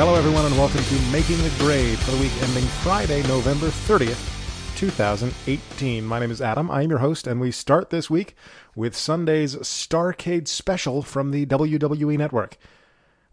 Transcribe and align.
Hello, 0.00 0.14
everyone, 0.14 0.46
and 0.46 0.56
welcome 0.56 0.82
to 0.82 1.12
Making 1.12 1.36
the 1.42 1.52
Grade 1.58 1.98
for 1.98 2.12
the 2.12 2.22
week 2.22 2.32
ending 2.42 2.64
Friday, 2.64 3.22
November 3.24 3.66
30th, 3.66 4.74
2018. 4.78 6.06
My 6.06 6.18
name 6.18 6.30
is 6.30 6.40
Adam. 6.40 6.70
I 6.70 6.84
am 6.84 6.88
your 6.88 7.00
host, 7.00 7.26
and 7.26 7.38
we 7.38 7.50
start 7.50 7.90
this 7.90 8.08
week 8.08 8.34
with 8.74 8.96
Sunday's 8.96 9.56
Starcade 9.56 10.48
special 10.48 11.02
from 11.02 11.32
the 11.32 11.44
WWE 11.44 12.16
Network. 12.16 12.56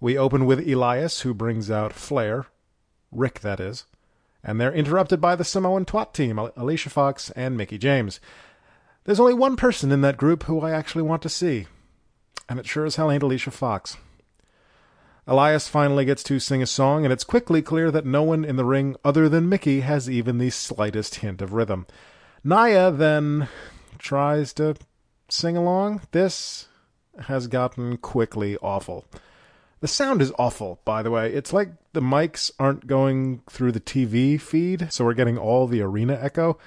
We 0.01 0.17
open 0.17 0.45
with 0.45 0.67
Elias, 0.67 1.21
who 1.21 1.33
brings 1.33 1.71
out 1.71 1.93
Flair, 1.93 2.47
Ric, 3.13 3.39
that 3.39 3.61
is, 3.61 3.85
and 4.43 4.59
they're 4.59 4.73
interrupted 4.73 5.21
by 5.21 5.37
the 5.37 5.45
Samoan 5.45 5.85
Twat 5.85 6.11
team, 6.11 6.37
Alicia 6.37 6.89
Fox 6.89 7.31
and 7.31 7.55
Mickie 7.55 7.77
James. 7.77 8.19
There's 9.05 9.21
only 9.21 9.33
one 9.33 9.55
person 9.55 9.89
in 9.93 10.01
that 10.01 10.17
group 10.17 10.43
who 10.43 10.59
I 10.59 10.71
actually 10.71 11.03
want 11.03 11.21
to 11.21 11.29
see, 11.29 11.67
and 12.49 12.59
it 12.59 12.67
sure 12.67 12.85
as 12.85 12.97
hell 12.97 13.09
ain't 13.09 13.23
Alicia 13.23 13.51
Fox. 13.51 13.95
Elias 15.29 15.67
finally 15.67 16.05
gets 16.05 16.23
to 16.23 16.39
sing 16.39 16.63
a 16.63 16.65
song, 16.65 17.03
and 17.03 17.11
it's 17.11 17.25
quickly 17.25 17.61
clear 17.61 17.91
that 17.91 18.05
no 18.05 18.23
one 18.23 18.45
in 18.45 18.55
the 18.55 18.63
ring 18.63 18.95
other 19.03 19.27
than 19.27 19.49
Mickie 19.49 19.81
has 19.81 20.09
even 20.09 20.37
the 20.37 20.49
slightest 20.49 21.15
hint 21.15 21.41
of 21.41 21.51
rhythm. 21.51 21.85
Nia 22.45 22.91
then 22.91 23.49
tries 23.97 24.53
to 24.53 24.75
sing 25.27 25.57
along. 25.57 26.01
This 26.11 26.69
has 27.23 27.47
gotten 27.47 27.97
quickly 27.97 28.55
awful. 28.61 29.03
The 29.81 29.87
sound 29.89 30.21
is 30.21 30.31
awful, 30.39 30.79
by 30.85 31.03
the 31.03 31.11
way. 31.11 31.33
It's 31.33 31.51
like 31.51 31.71
the 31.91 32.01
mics 32.01 32.49
aren't 32.57 32.87
going 32.87 33.41
through 33.49 33.73
the 33.73 33.81
TV 33.81 34.39
feed, 34.39 34.93
so 34.93 35.03
we're 35.03 35.13
getting 35.13 35.37
all 35.37 35.67
the 35.67 35.81
arena 35.81 36.17
echo. 36.21 36.57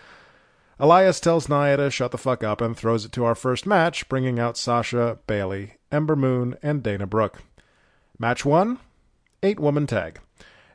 Elias 0.79 1.19
tells 1.19 1.49
Nia 1.49 1.79
to 1.79 1.91
shut 1.91 2.11
the 2.11 2.19
fuck 2.19 2.45
up 2.45 2.61
and 2.61 2.77
throws 2.77 3.07
it 3.07 3.13
to 3.13 3.24
our 3.24 3.35
first 3.35 3.67
match, 3.67 4.07
bringing 4.11 4.39
out 4.39 4.59
Sasha, 4.59 5.19
Bayley, 5.27 5.74
Ember 5.91 6.15
Moon, 6.17 6.57
and 6.63 6.83
Dana 6.83 7.07
Brooke. 7.07 7.43
Match 8.21 8.45
one, 8.45 8.79
eight 9.43 9.59
woman 9.59 9.87
tag. 9.87 10.21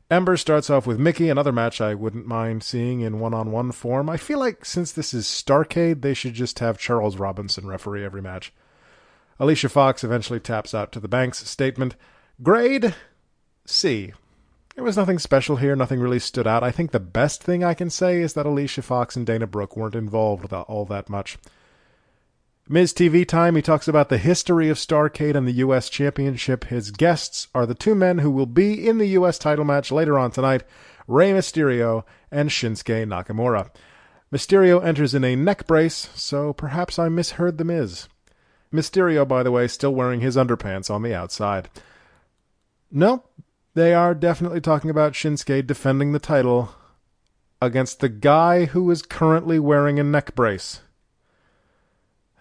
Ember 0.10 0.36
starts 0.36 0.72
off 0.72 0.88
with 0.88 0.98
Mickie, 0.98 1.30
another 1.30 1.52
match 1.52 1.80
I 1.80 1.94
wouldn't 1.94 2.26
mind 2.26 2.64
seeing 2.64 3.02
in 3.02 3.20
one 3.20 3.36
on 3.36 3.52
one 3.52 3.72
form. 3.72 4.10
I 4.10 4.18
feel 4.18 4.40
like 4.40 4.66
since 4.66 4.92
this 4.92 5.14
is 5.14 5.28
Starcade, 5.28 6.02
they 6.02 6.16
should 6.16 6.34
just 6.34 6.58
have 6.58 6.80
Charles 6.80 7.18
Robinson 7.18 7.68
referee 7.68 8.04
every 8.04 8.22
match. 8.22 8.52
Alicia 9.40 9.70
Fox 9.70 10.04
eventually 10.04 10.40
taps 10.40 10.74
out 10.74 10.92
to 10.92 11.00
the 11.00 11.08
Banks 11.08 11.48
statement 11.48 11.96
Grade 12.42 12.96
C. 13.64 14.12
There 14.74 14.84
was 14.84 14.98
nothing 14.98 15.20
special 15.20 15.58
here, 15.58 15.76
nothing 15.76 16.00
really 16.00 16.18
stood 16.18 16.48
out. 16.48 16.64
I 16.64 16.72
think 16.72 16.94
the 16.94 17.00
best 17.00 17.44
thing 17.44 17.64
I 17.64 17.76
can 17.76 17.92
say 17.92 18.22
is 18.24 18.34
that 18.34 18.48
Alicia 18.48 18.82
Fox 18.82 19.16
and 19.16 19.24
Dana 19.24 19.46
Brooke 19.46 19.78
weren't 19.78 19.94
involved 19.94 20.52
all 20.52 20.86
that 20.86 21.10
much. 21.10 21.38
Miz 22.68 22.94
TV 22.94 23.28
time, 23.28 23.56
he 23.56 23.62
talks 23.62 23.88
about 23.88 24.10
the 24.10 24.18
history 24.18 24.70
of 24.70 24.78
Starcade 24.78 25.36
and 25.36 25.48
the 25.48 25.52
U.S. 25.52 25.88
Championship. 25.88 26.64
His 26.64 26.90
guests 26.90 27.48
are 27.54 27.68
the 27.68 27.76
two 27.76 27.94
men 27.94 28.18
who 28.18 28.32
will 28.32 28.48
be 28.48 28.88
in 28.88 28.98
the 28.98 29.10
U.S. 29.10 29.38
title 29.38 29.66
match 29.66 29.92
later 29.92 30.18
on 30.18 30.32
tonight 30.32 30.64
Rey 31.08 31.32
Mysterio 31.32 32.06
and 32.32 32.50
Shinsuke 32.50 33.06
Nakamura. 33.06 33.70
Mysterio 34.34 34.84
enters 34.84 35.14
in 35.14 35.24
a 35.24 35.36
neck 35.36 35.68
brace, 35.68 36.10
so 36.16 36.54
perhaps 36.54 36.98
I 36.98 37.08
misheard 37.08 37.60
the 37.60 37.64
Miz. 37.64 38.08
Mysterio, 38.74 39.28
by 39.28 39.44
the 39.44 39.52
way, 39.52 39.68
still 39.68 39.94
wearing 39.94 40.22
his 40.22 40.36
underpants 40.36 40.90
on 40.90 41.04
the 41.04 41.14
outside. 41.14 41.70
No, 42.90 43.26
they 43.76 43.94
are 43.94 44.16
definitely 44.16 44.60
talking 44.60 44.90
about 44.90 45.14
Shinsuke 45.14 45.68
defending 45.68 46.14
the 46.14 46.20
title 46.20 46.74
against 47.62 48.00
the 48.00 48.10
guy 48.10 48.66
who 48.66 48.90
is 48.90 49.04
currently 49.04 49.60
wearing 49.60 50.00
a 50.00 50.04
neck 50.04 50.34
brace. 50.34 50.82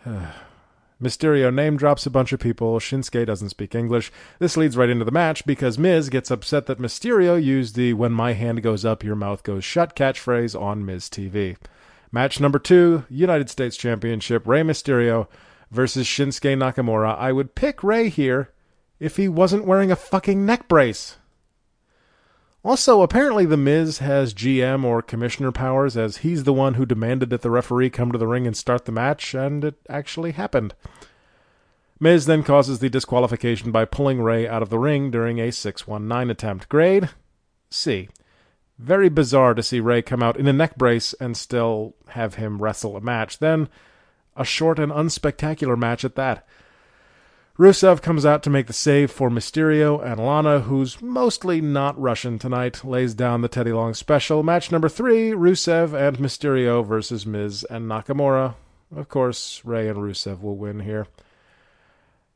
Mysterio 1.03 1.53
name 1.53 1.77
drops 1.77 2.07
a 2.07 2.11
bunch 2.11 2.33
of 2.33 2.41
people. 2.41 2.79
Shinsuke 2.79 3.27
doesn't 3.27 3.51
speak 3.51 3.75
English. 3.75 4.13
This 4.39 4.57
leads 4.57 4.77
right 4.77 4.89
into 4.89 5.05
the 5.05 5.11
match 5.11 5.45
because 5.45 5.79
Miz 5.79 6.09
gets 6.09 6.31
upset 6.31 6.67
that 6.67 6.79
Mysterio 6.79 7.43
used 7.43 7.75
the 7.75 7.95
when 7.95 8.13
my 8.13 8.33
hand 8.33 8.63
goes 8.63 8.85
up, 8.85 9.03
your 9.03 9.17
mouth 9.17 9.43
goes 9.43 9.65
shut 9.65 9.97
catchphrase 9.97 10.61
on 10.61 10.85
Miz 10.85 11.09
TV. 11.09 11.57
Match 12.13 12.39
number 12.39 12.59
two 12.59 13.05
United 13.09 13.51
States 13.51 13.77
Championship 13.77 14.47
Rey 14.47 14.63
Mysterio 14.63 15.27
versus 15.71 16.07
Shinsuke 16.07 16.57
Nakamura. 16.57 17.19
I 17.19 17.33
would 17.33 17.55
pick 17.55 17.83
Rey 17.83 18.09
here 18.09 18.51
if 19.01 19.17
he 19.17 19.29
wasn't 19.29 19.67
wearing 19.67 19.91
a 19.91 19.97
fucking 19.97 20.47
neck 20.47 20.69
brace. 20.69 21.17
Also, 22.65 23.03
apparently 23.03 23.45
The 23.45 23.59
Miz 23.59 23.99
has 23.99 24.33
GM 24.33 24.85
or 24.85 25.03
commissioner 25.03 25.53
powers, 25.53 25.99
as 25.99 26.19
he's 26.19 26.45
the 26.45 26.53
one 26.53 26.75
who 26.75 26.87
demanded 26.87 27.29
that 27.29 27.43
the 27.43 27.51
referee 27.51 27.91
come 27.91 28.11
to 28.11 28.17
the 28.17 28.27
ring 28.27 28.47
and 28.47 28.57
start 28.57 28.87
the 28.87 28.93
match, 28.93 29.35
and 29.35 29.63
it 29.65 29.75
actually 29.87 30.33
happened. 30.33 30.75
Miz 32.01 32.25
then 32.25 32.43
causes 32.43 32.79
the 32.79 32.89
disqualification 32.89 33.71
by 33.71 33.85
pulling 33.85 34.23
Rey 34.23 34.49
out 34.49 34.63
of 34.63 34.71
the 34.71 34.79
ring 34.79 35.11
during 35.11 35.39
a 35.39 35.53
619 35.53 36.31
attempt. 36.31 36.69
Grade 36.71 37.11
C. 37.69 38.09
Very 38.79 39.11
bizarre 39.11 39.53
to 39.53 39.63
see 39.63 39.79
Rey 39.79 40.01
come 40.01 40.23
out 40.23 40.39
in 40.39 40.49
a 40.49 40.53
neck 40.53 40.77
brace 40.77 41.15
and 41.21 41.37
still 41.37 41.95
have 42.09 42.37
him 42.37 42.63
wrestle 42.63 42.97
a 42.97 43.01
match. 43.01 43.39
Then, 43.41 43.69
a 44.37 44.45
short 44.45 44.79
and 44.79 44.91
unspectacular 44.91 45.79
match 45.79 46.05
at 46.05 46.17
that. 46.17 46.47
Rusev 47.57 48.03
comes 48.03 48.27
out 48.27 48.43
to 48.43 48.51
make 48.51 48.67
the 48.67 48.73
save 48.73 49.13
for 49.13 49.31
Mysterio, 49.31 50.05
and 50.05 50.19
Lana, 50.19 50.61
who's 50.63 51.01
mostly 51.01 51.61
not 51.61 51.97
Russian 52.01 52.37
tonight, 52.37 52.85
lays 52.85 53.15
down 53.15 53.43
the 53.43 53.49
Teddy 53.49 53.73
Long 53.73 53.95
special. 53.95 54.43
Match 54.43 54.73
number 54.73 54.89
three 54.89 55.31
Rusev 55.31 55.95
and 55.95 56.19
Mysterio 56.19 56.85
versus 56.85 57.25
Miz 57.25 57.63
and 57.71 57.89
Nakamura. 57.89 58.57
Of 58.97 59.09
course, 59.09 59.65
Rey 59.65 59.89
and 59.89 59.99
Rusev 59.99 60.41
will 60.43 60.57
win 60.57 60.81
here. 60.81 61.07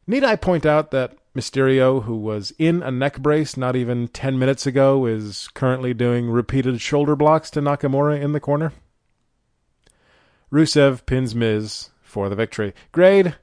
Need 0.06 0.22
I 0.22 0.36
point 0.36 0.64
out 0.64 0.92
that 0.92 1.16
Mysterio, 1.34 2.04
who 2.04 2.14
was 2.14 2.52
in 2.56 2.80
a 2.84 2.92
neck 2.92 3.18
brace 3.18 3.56
not 3.56 3.74
even 3.74 4.06
10 4.06 4.38
minutes 4.38 4.68
ago, 4.68 5.04
is 5.04 5.48
currently 5.52 5.94
doing 5.94 6.30
repeated 6.30 6.80
shoulder 6.80 7.16
blocks 7.16 7.50
to 7.50 7.60
Nakamura 7.60 8.22
in 8.22 8.30
the 8.30 8.40
corner? 8.40 8.72
Rusev 10.52 11.06
pins 11.06 11.34
Miz 11.34 11.90
for 12.02 12.28
the 12.28 12.36
victory. 12.36 12.72
Grade 12.92 13.34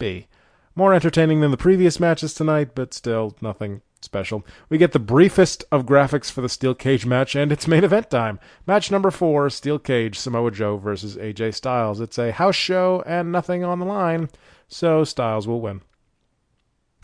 B. 0.00 0.26
More 0.74 0.94
entertaining 0.94 1.40
than 1.40 1.50
the 1.50 1.56
previous 1.56 2.00
matches 2.00 2.32
tonight, 2.32 2.74
but 2.74 2.94
still 2.94 3.36
nothing 3.40 3.82
special. 4.00 4.44
We 4.68 4.78
get 4.78 4.92
the 4.92 4.98
briefest 4.98 5.64
of 5.70 5.86
graphics 5.86 6.30
for 6.30 6.40
the 6.40 6.48
Steel 6.48 6.74
Cage 6.74 7.04
match, 7.04 7.34
and 7.34 7.52
it's 7.52 7.68
main 7.68 7.84
event 7.84 8.10
time. 8.10 8.40
Match 8.66 8.90
number 8.90 9.10
four 9.10 9.50
Steel 9.50 9.78
Cage 9.78 10.18
Samoa 10.18 10.50
Joe 10.50 10.76
versus 10.76 11.16
AJ 11.16 11.54
Styles. 11.54 12.00
It's 12.00 12.18
a 12.18 12.32
house 12.32 12.56
show 12.56 13.02
and 13.06 13.30
nothing 13.30 13.64
on 13.64 13.78
the 13.78 13.86
line, 13.86 14.30
so 14.66 15.04
Styles 15.04 15.46
will 15.46 15.60
win. 15.60 15.82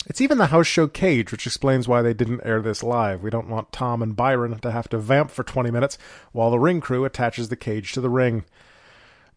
It's 0.07 0.21
even 0.21 0.39
the 0.39 0.47
house 0.47 0.67
show 0.67 0.87
cage, 0.87 1.31
which 1.31 1.47
explains 1.47 1.87
why 1.87 2.01
they 2.01 2.15
didn't 2.15 2.41
air 2.45 2.63
this 2.63 2.83
live. 2.83 3.23
We 3.23 3.31
don't 3.31 3.49
want 3.49 3.73
Tom 3.73 4.01
and 4.03 4.17
Byron 4.17 4.59
to 4.61 4.71
have 4.71 4.89
to 4.91 4.99
vamp 4.99 5.31
for 5.31 5.43
20 5.43 5.71
minutes 5.71 5.99
while 6.33 6.51
the 6.51 6.59
ring 6.59 6.81
crew 6.81 7.05
attaches 7.05 7.49
the 7.49 7.57
cage 7.57 7.93
to 7.93 8.01
the 8.01 8.09
ring. 8.09 8.45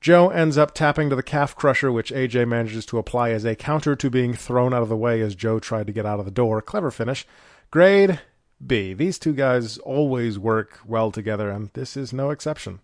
Joe 0.01 0.29
ends 0.29 0.57
up 0.57 0.73
tapping 0.73 1.12
to 1.12 1.16
the 1.16 1.22
calf 1.22 1.56
crusher, 1.56 1.91
which 1.91 2.12
AJ 2.12 2.47
manages 2.47 2.88
to 2.88 2.97
apply 2.97 3.29
as 3.29 3.45
a 3.45 3.56
counter 3.56 3.95
to 3.95 4.09
being 4.09 4.34
thrown 4.34 4.73
out 4.73 4.81
of 4.81 4.89
the 4.89 4.97
way 4.97 5.22
as 5.22 5.35
Joe 5.35 5.59
tried 5.59 5.85
to 5.85 5.94
get 5.94 6.07
out 6.07 6.19
of 6.19 6.25
the 6.25 6.31
door. 6.31 6.59
Clever 6.59 6.89
finish. 6.89 7.28
Grade 7.69 8.19
B. 8.66 8.95
These 8.95 9.19
two 9.19 9.34
guys 9.34 9.78
always 9.78 10.39
work 10.39 10.79
well 10.88 11.12
together, 11.12 11.51
and 11.51 11.69
this 11.73 11.95
is 11.95 12.12
no 12.12 12.31
exception. 12.31 12.79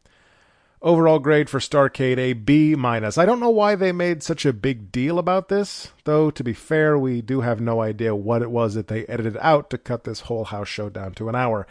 Overall 0.80 1.18
grade 1.18 1.50
for 1.50 1.58
Starcade 1.58 2.20
a 2.20 2.34
B 2.34 2.76
minus. 2.76 3.18
I 3.18 3.26
don't 3.26 3.40
know 3.40 3.50
why 3.50 3.74
they 3.74 3.92
made 3.92 4.22
such 4.22 4.46
a 4.46 4.54
big 4.54 4.92
deal 4.92 5.18
about 5.18 5.50
this, 5.50 5.92
though 6.04 6.30
to 6.30 6.44
be 6.44 6.54
fair, 6.54 7.00
we 7.00 7.22
do 7.24 7.42
have 7.42 7.60
no 7.60 7.82
idea 7.82 8.14
what 8.14 8.44
it 8.44 8.52
was 8.52 8.76
that 8.76 8.90
they 8.90 9.08
edited 9.08 9.38
out 9.38 9.72
to 9.72 9.80
cut 9.80 10.04
this 10.04 10.22
whole 10.22 10.46
house 10.46 10.68
show 10.68 10.88
down 10.88 11.14
to 11.16 11.30
an 11.30 11.36
hour. 11.36 11.66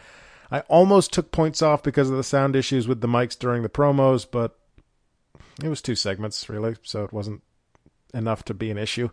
I 0.50 0.60
almost 0.62 1.12
took 1.12 1.30
points 1.30 1.62
off 1.62 1.84
because 1.84 2.10
of 2.10 2.16
the 2.16 2.24
sound 2.24 2.56
issues 2.56 2.88
with 2.88 3.00
the 3.00 3.06
mics 3.06 3.38
during 3.38 3.62
the 3.62 3.68
promos, 3.68 4.26
but 4.28 4.58
it 5.62 5.68
was 5.68 5.82
two 5.82 5.94
segments, 5.94 6.48
really, 6.48 6.76
so 6.82 7.04
it 7.04 7.12
wasn't 7.12 7.42
enough 8.12 8.44
to 8.44 8.54
be 8.54 8.70
an 8.70 8.78
issue. 8.78 9.10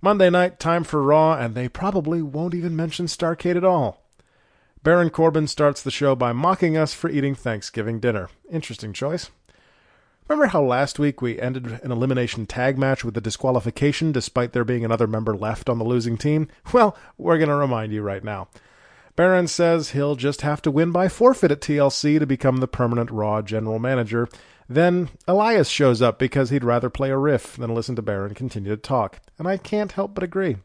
Monday 0.00 0.30
night, 0.30 0.60
time 0.60 0.84
for 0.84 1.02
Raw, 1.02 1.34
and 1.34 1.54
they 1.54 1.68
probably 1.68 2.22
won't 2.22 2.54
even 2.54 2.76
mention 2.76 3.06
Starcade 3.06 3.56
at 3.56 3.64
all. 3.64 4.04
Baron 4.82 5.10
Corbin 5.10 5.48
starts 5.48 5.82
the 5.82 5.90
show 5.90 6.14
by 6.14 6.32
mocking 6.32 6.76
us 6.76 6.94
for 6.94 7.10
eating 7.10 7.34
Thanksgiving 7.34 7.98
dinner. 7.98 8.28
Interesting 8.50 8.92
choice. 8.92 9.30
Remember 10.28 10.46
how 10.46 10.62
last 10.62 10.98
week 10.98 11.22
we 11.22 11.40
ended 11.40 11.80
an 11.82 11.90
elimination 11.90 12.46
tag 12.46 12.78
match 12.78 13.02
with 13.02 13.16
a 13.16 13.20
disqualification 13.20 14.12
despite 14.12 14.52
there 14.52 14.64
being 14.64 14.84
another 14.84 15.06
member 15.06 15.34
left 15.34 15.68
on 15.68 15.78
the 15.78 15.84
losing 15.84 16.18
team? 16.18 16.48
Well, 16.72 16.96
we're 17.16 17.38
going 17.38 17.48
to 17.48 17.54
remind 17.54 17.92
you 17.92 18.02
right 18.02 18.22
now. 18.22 18.48
Baron 19.16 19.48
says 19.48 19.90
he'll 19.90 20.14
just 20.14 20.42
have 20.42 20.62
to 20.62 20.70
win 20.70 20.92
by 20.92 21.08
forfeit 21.08 21.50
at 21.50 21.60
TLC 21.60 22.18
to 22.18 22.26
become 22.26 22.58
the 22.58 22.68
permanent 22.68 23.10
Raw 23.10 23.42
general 23.42 23.78
manager, 23.78 24.28
then 24.68 25.08
Elias 25.26 25.68
shows 25.68 26.02
up 26.02 26.18
because 26.18 26.50
he'd 26.50 26.64
rather 26.64 26.90
play 26.90 27.10
a 27.10 27.16
riff 27.16 27.56
than 27.56 27.74
listen 27.74 27.96
to 27.96 28.02
Baron 28.02 28.34
continue 28.34 28.70
to 28.70 28.76
talk, 28.76 29.20
and 29.38 29.48
I 29.48 29.56
can't 29.56 29.92
help 29.92 30.14
but 30.14 30.24
agree. 30.24 30.56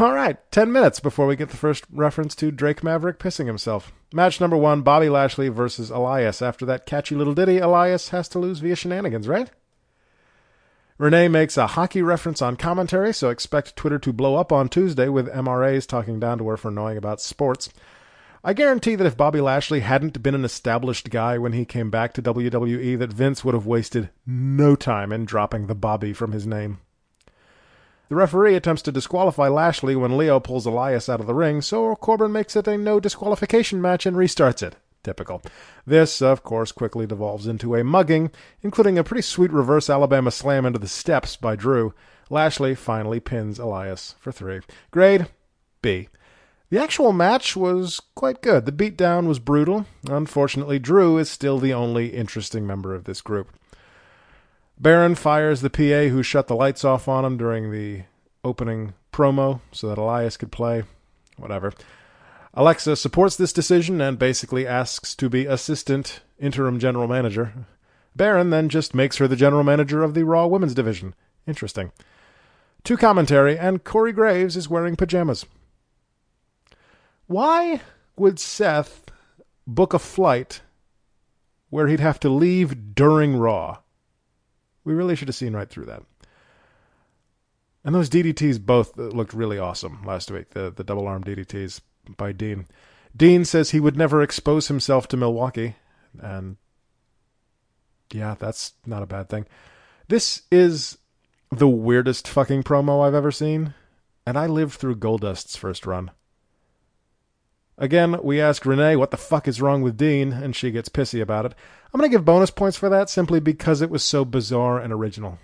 All 0.00 0.14
right, 0.14 0.38
10 0.50 0.72
minutes 0.72 1.00
before 1.00 1.26
we 1.26 1.36
get 1.36 1.50
the 1.50 1.56
first 1.56 1.84
reference 1.92 2.34
to 2.36 2.50
Drake 2.50 2.82
Maverick 2.82 3.18
pissing 3.18 3.46
himself. 3.46 3.92
Match 4.12 4.40
number 4.40 4.56
one 4.56 4.80
Bobby 4.80 5.10
Lashley 5.10 5.50
versus 5.50 5.90
Elias. 5.90 6.40
After 6.40 6.64
that 6.64 6.86
catchy 6.86 7.14
little 7.14 7.34
ditty, 7.34 7.58
Elias 7.58 8.08
has 8.08 8.26
to 8.28 8.38
lose 8.38 8.60
via 8.60 8.74
shenanigans, 8.74 9.28
right? 9.28 9.50
Renee 10.96 11.28
makes 11.28 11.56
a 11.56 11.66
hockey 11.66 12.00
reference 12.00 12.40
on 12.40 12.56
commentary, 12.56 13.12
so 13.12 13.28
expect 13.28 13.76
Twitter 13.76 13.98
to 13.98 14.12
blow 14.12 14.36
up 14.36 14.50
on 14.50 14.68
Tuesday 14.68 15.08
with 15.08 15.28
MRAs 15.28 15.86
talking 15.86 16.18
down 16.18 16.38
to 16.38 16.48
her 16.48 16.56
for 16.56 16.70
knowing 16.70 16.96
about 16.96 17.20
sports. 17.20 17.68
I 18.44 18.54
guarantee 18.54 18.96
that 18.96 19.06
if 19.06 19.16
Bobby 19.16 19.40
Lashley 19.40 19.80
hadn't 19.80 20.20
been 20.20 20.34
an 20.34 20.44
established 20.44 21.10
guy 21.10 21.38
when 21.38 21.52
he 21.52 21.64
came 21.64 21.90
back 21.90 22.12
to 22.14 22.22
WWE, 22.22 22.98
that 22.98 23.12
Vince 23.12 23.44
would 23.44 23.54
have 23.54 23.66
wasted 23.66 24.10
no 24.26 24.74
time 24.74 25.12
in 25.12 25.24
dropping 25.24 25.68
the 25.68 25.76
Bobby 25.76 26.12
from 26.12 26.32
his 26.32 26.44
name. 26.44 26.78
The 28.08 28.16
referee 28.16 28.56
attempts 28.56 28.82
to 28.82 28.92
disqualify 28.92 29.46
Lashley 29.46 29.94
when 29.94 30.18
Lio 30.18 30.40
pulls 30.40 30.66
Elias 30.66 31.08
out 31.08 31.20
of 31.20 31.26
the 31.26 31.34
ring, 31.34 31.62
so 31.62 31.94
Corbin 31.94 32.32
makes 32.32 32.56
it 32.56 32.66
a 32.66 32.76
no 32.76 32.98
disqualification 32.98 33.80
match 33.80 34.06
and 34.06 34.16
restarts 34.16 34.62
it. 34.62 34.74
Typical. 35.04 35.40
This, 35.86 36.20
of 36.20 36.42
course, 36.42 36.72
quickly 36.72 37.06
devolves 37.06 37.46
into 37.46 37.76
a 37.76 37.84
mugging, 37.84 38.32
including 38.60 38.98
a 38.98 39.04
pretty 39.04 39.22
sweet 39.22 39.52
reverse 39.52 39.88
Alabama 39.88 40.32
slam 40.32 40.66
into 40.66 40.80
the 40.80 40.88
steps 40.88 41.36
by 41.36 41.54
Drew. 41.54 41.94
Lashley 42.28 42.74
finally 42.74 43.20
pins 43.20 43.58
Elias 43.58 44.16
for 44.18 44.32
three. 44.32 44.60
Grade 44.90 45.28
B. 45.80 46.08
The 46.72 46.82
actual 46.82 47.12
match 47.12 47.54
was 47.54 48.00
quite 48.14 48.40
good. 48.40 48.64
The 48.64 48.72
beatdown 48.72 49.26
was 49.26 49.38
brutal. 49.38 49.84
Unfortunately, 50.08 50.78
Drew 50.78 51.18
is 51.18 51.30
still 51.30 51.58
the 51.58 51.74
only 51.74 52.14
interesting 52.14 52.66
member 52.66 52.94
of 52.94 53.04
this 53.04 53.20
group. 53.20 53.50
Baron 54.78 55.14
fires 55.14 55.60
the 55.60 55.68
PA 55.68 56.10
who 56.10 56.22
shut 56.22 56.48
the 56.48 56.56
lights 56.56 56.82
off 56.82 57.08
on 57.08 57.26
him 57.26 57.36
during 57.36 57.70
the 57.70 58.04
opening 58.42 58.94
promo 59.12 59.60
so 59.70 59.86
that 59.86 59.98
Elias 59.98 60.38
could 60.38 60.50
play. 60.50 60.84
Whatever. 61.36 61.74
Alexa 62.54 62.96
supports 62.96 63.36
this 63.36 63.52
decision 63.52 64.00
and 64.00 64.18
basically 64.18 64.66
asks 64.66 65.14
to 65.16 65.28
be 65.28 65.44
assistant 65.44 66.20
interim 66.38 66.78
general 66.78 67.06
manager. 67.06 67.66
Baron 68.16 68.48
then 68.48 68.70
just 68.70 68.94
makes 68.94 69.18
her 69.18 69.28
the 69.28 69.36
general 69.36 69.62
manager 69.62 70.02
of 70.02 70.14
the 70.14 70.24
Raw 70.24 70.46
Women's 70.46 70.72
Division. 70.72 71.14
Interesting. 71.46 71.92
To 72.84 72.96
commentary, 72.96 73.58
and 73.58 73.84
Corey 73.84 74.14
Graves 74.14 74.56
is 74.56 74.70
wearing 74.70 74.96
pajamas. 74.96 75.44
Why 77.26 77.80
would 78.16 78.38
Seth 78.38 79.04
book 79.66 79.94
a 79.94 79.98
flight 79.98 80.60
where 81.70 81.88
he'd 81.88 82.00
have 82.00 82.20
to 82.20 82.28
leave 82.28 82.94
during 82.94 83.36
Raw? 83.36 83.78
We 84.84 84.94
really 84.94 85.16
should 85.16 85.28
have 85.28 85.34
seen 85.34 85.54
right 85.54 85.68
through 85.68 85.86
that. 85.86 86.02
And 87.84 87.94
those 87.94 88.10
DDTs 88.10 88.64
both 88.64 88.98
uh, 88.98 89.04
looked 89.04 89.32
really 89.32 89.58
awesome 89.58 90.02
last 90.04 90.30
week, 90.30 90.50
the, 90.50 90.70
the 90.70 90.84
double 90.84 91.06
arm 91.06 91.24
DDTs 91.24 91.80
by 92.16 92.32
Dean. 92.32 92.66
Dean 93.16 93.44
says 93.44 93.70
he 93.70 93.80
would 93.80 93.96
never 93.96 94.22
expose 94.22 94.68
himself 94.68 95.08
to 95.08 95.16
Milwaukee, 95.16 95.76
and 96.20 96.56
yeah, 98.12 98.36
that's 98.38 98.72
not 98.86 99.02
a 99.02 99.06
bad 99.06 99.28
thing. 99.28 99.46
This 100.08 100.42
is 100.50 100.98
the 101.50 101.68
weirdest 101.68 102.26
fucking 102.28 102.62
promo 102.62 103.06
I've 103.06 103.14
ever 103.14 103.30
seen, 103.30 103.74
and 104.26 104.38
I 104.38 104.46
lived 104.46 104.74
through 104.74 104.96
Goldust's 104.96 105.56
first 105.56 105.84
run. 105.84 106.10
Again, 107.78 108.18
we 108.22 108.40
ask 108.40 108.64
Renee 108.64 108.96
what 108.96 109.10
the 109.10 109.16
fuck 109.16 109.48
is 109.48 109.62
wrong 109.62 109.82
with 109.82 109.96
Dean, 109.96 110.32
and 110.32 110.54
she 110.54 110.70
gets 110.70 110.88
pissy 110.88 111.20
about 111.20 111.46
it. 111.46 111.54
I'm 111.92 111.98
going 111.98 112.10
to 112.10 112.14
give 112.14 112.24
bonus 112.24 112.50
points 112.50 112.76
for 112.76 112.88
that 112.88 113.10
simply 113.10 113.40
because 113.40 113.80
it 113.80 113.90
was 113.90 114.04
so 114.04 114.24
bizarre 114.24 114.78
and 114.78 114.92
original. 114.92 115.38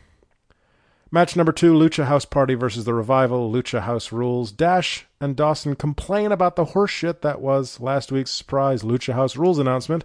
Match 1.10 1.36
number 1.36 1.52
two 1.52 1.72
Lucha 1.72 2.04
House 2.04 2.26
Party 2.26 2.54
versus 2.54 2.84
The 2.84 2.92
Revival. 2.92 3.50
Lucha 3.50 3.80
House 3.80 4.12
rules. 4.12 4.52
Dash 4.52 5.06
and 5.20 5.34
Dawson 5.34 5.75
complain 5.75 6.32
about 6.32 6.54
the 6.54 6.66
horseshit 6.66 7.22
that 7.22 7.40
was 7.40 7.80
last 7.80 8.12
week's 8.12 8.31
surprise 8.31 8.82
Lucha 8.82 9.14
House 9.14 9.36
rules 9.36 9.58
announcement 9.58 10.04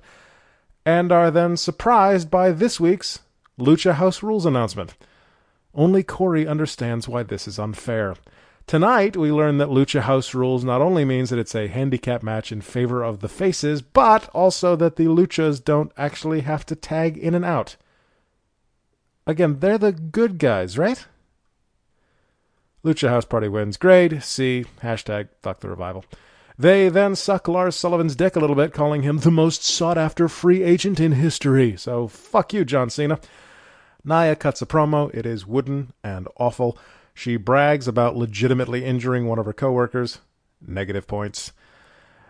and 0.86 1.12
are 1.12 1.30
then 1.30 1.58
surprised 1.58 2.32
by 2.32 2.52
this 2.52 2.80
week's 2.80 3.20
Lucha 3.60 3.96
House 3.96 4.24
rules 4.24 4.46
announcement. 4.46 4.96
Only 5.76 6.04
Corey 6.04 6.48
understands 6.48 7.08
why 7.08 7.24
this 7.24 7.48
is 7.48 7.60
unfair. 7.60 8.16
Tonight, 8.66 9.18
we 9.18 9.32
learn 9.32 9.58
that 9.58 9.68
Lucha 9.68 10.02
House 10.02 10.34
Rules 10.34 10.64
not 10.64 10.82
only 10.82 11.06
means 11.06 11.30
that 11.30 11.40
it's 11.40 11.54
a 11.54 11.68
handicap 11.68 12.24
match 12.24 12.52
in 12.52 12.62
favor 12.62 13.04
of 13.04 13.20
the 13.20 13.28
faces, 13.28 13.82
but 13.82 14.30
also 14.30 14.76
that 14.78 14.96
the 14.96 15.06
Luchas 15.06 15.64
don't 15.64 15.92
actually 15.98 16.42
have 16.42 16.66
to 16.68 16.76
tag 16.76 17.18
in 17.18 17.36
and 17.36 17.44
out. 17.46 17.76
Again, 19.28 19.60
they're 19.60 19.78
the 19.78 19.92
good 19.92 20.38
guys, 20.40 20.78
right? 20.78 21.06
Lucha 22.84 23.10
House 23.10 23.26
Party 23.26 23.48
wins. 23.48 23.78
Grade 23.78 24.24
C. 24.24 24.66
Hashtag 24.82 25.30
fuck 25.42 25.60
the 25.60 25.70
revival. 25.70 26.04
They 26.58 26.90
then 26.90 27.16
suck 27.16 27.48
Lars 27.48 27.76
Sullivan's 27.76 28.16
dick 28.16 28.36
a 28.36 28.40
little 28.40 28.56
bit, 28.56 28.74
calling 28.74 29.04
him 29.04 29.20
the 29.20 29.32
most 29.32 29.64
sought 29.64 29.98
after 29.98 30.28
free 30.28 30.64
agent 30.64 31.00
in 31.00 31.14
history. 31.14 31.76
So 31.78 32.08
fuck 32.08 32.54
you, 32.54 32.66
John 32.66 32.90
Cena. 32.90 33.20
Nia 34.04 34.36
cuts 34.36 34.62
a 34.62 34.66
promo. 34.66 35.14
It 35.14 35.26
is 35.26 35.48
wooden 35.48 35.94
and 36.04 36.28
awful. 36.38 36.78
She 37.14 37.38
brags 37.38 37.88
about 37.88 38.16
legitimately 38.16 38.84
injuring 38.84 39.28
one 39.28 39.40
of 39.40 39.46
her 39.46 39.54
coworkers. 39.54 40.20
Negative 40.66 41.08
points. 41.08 41.52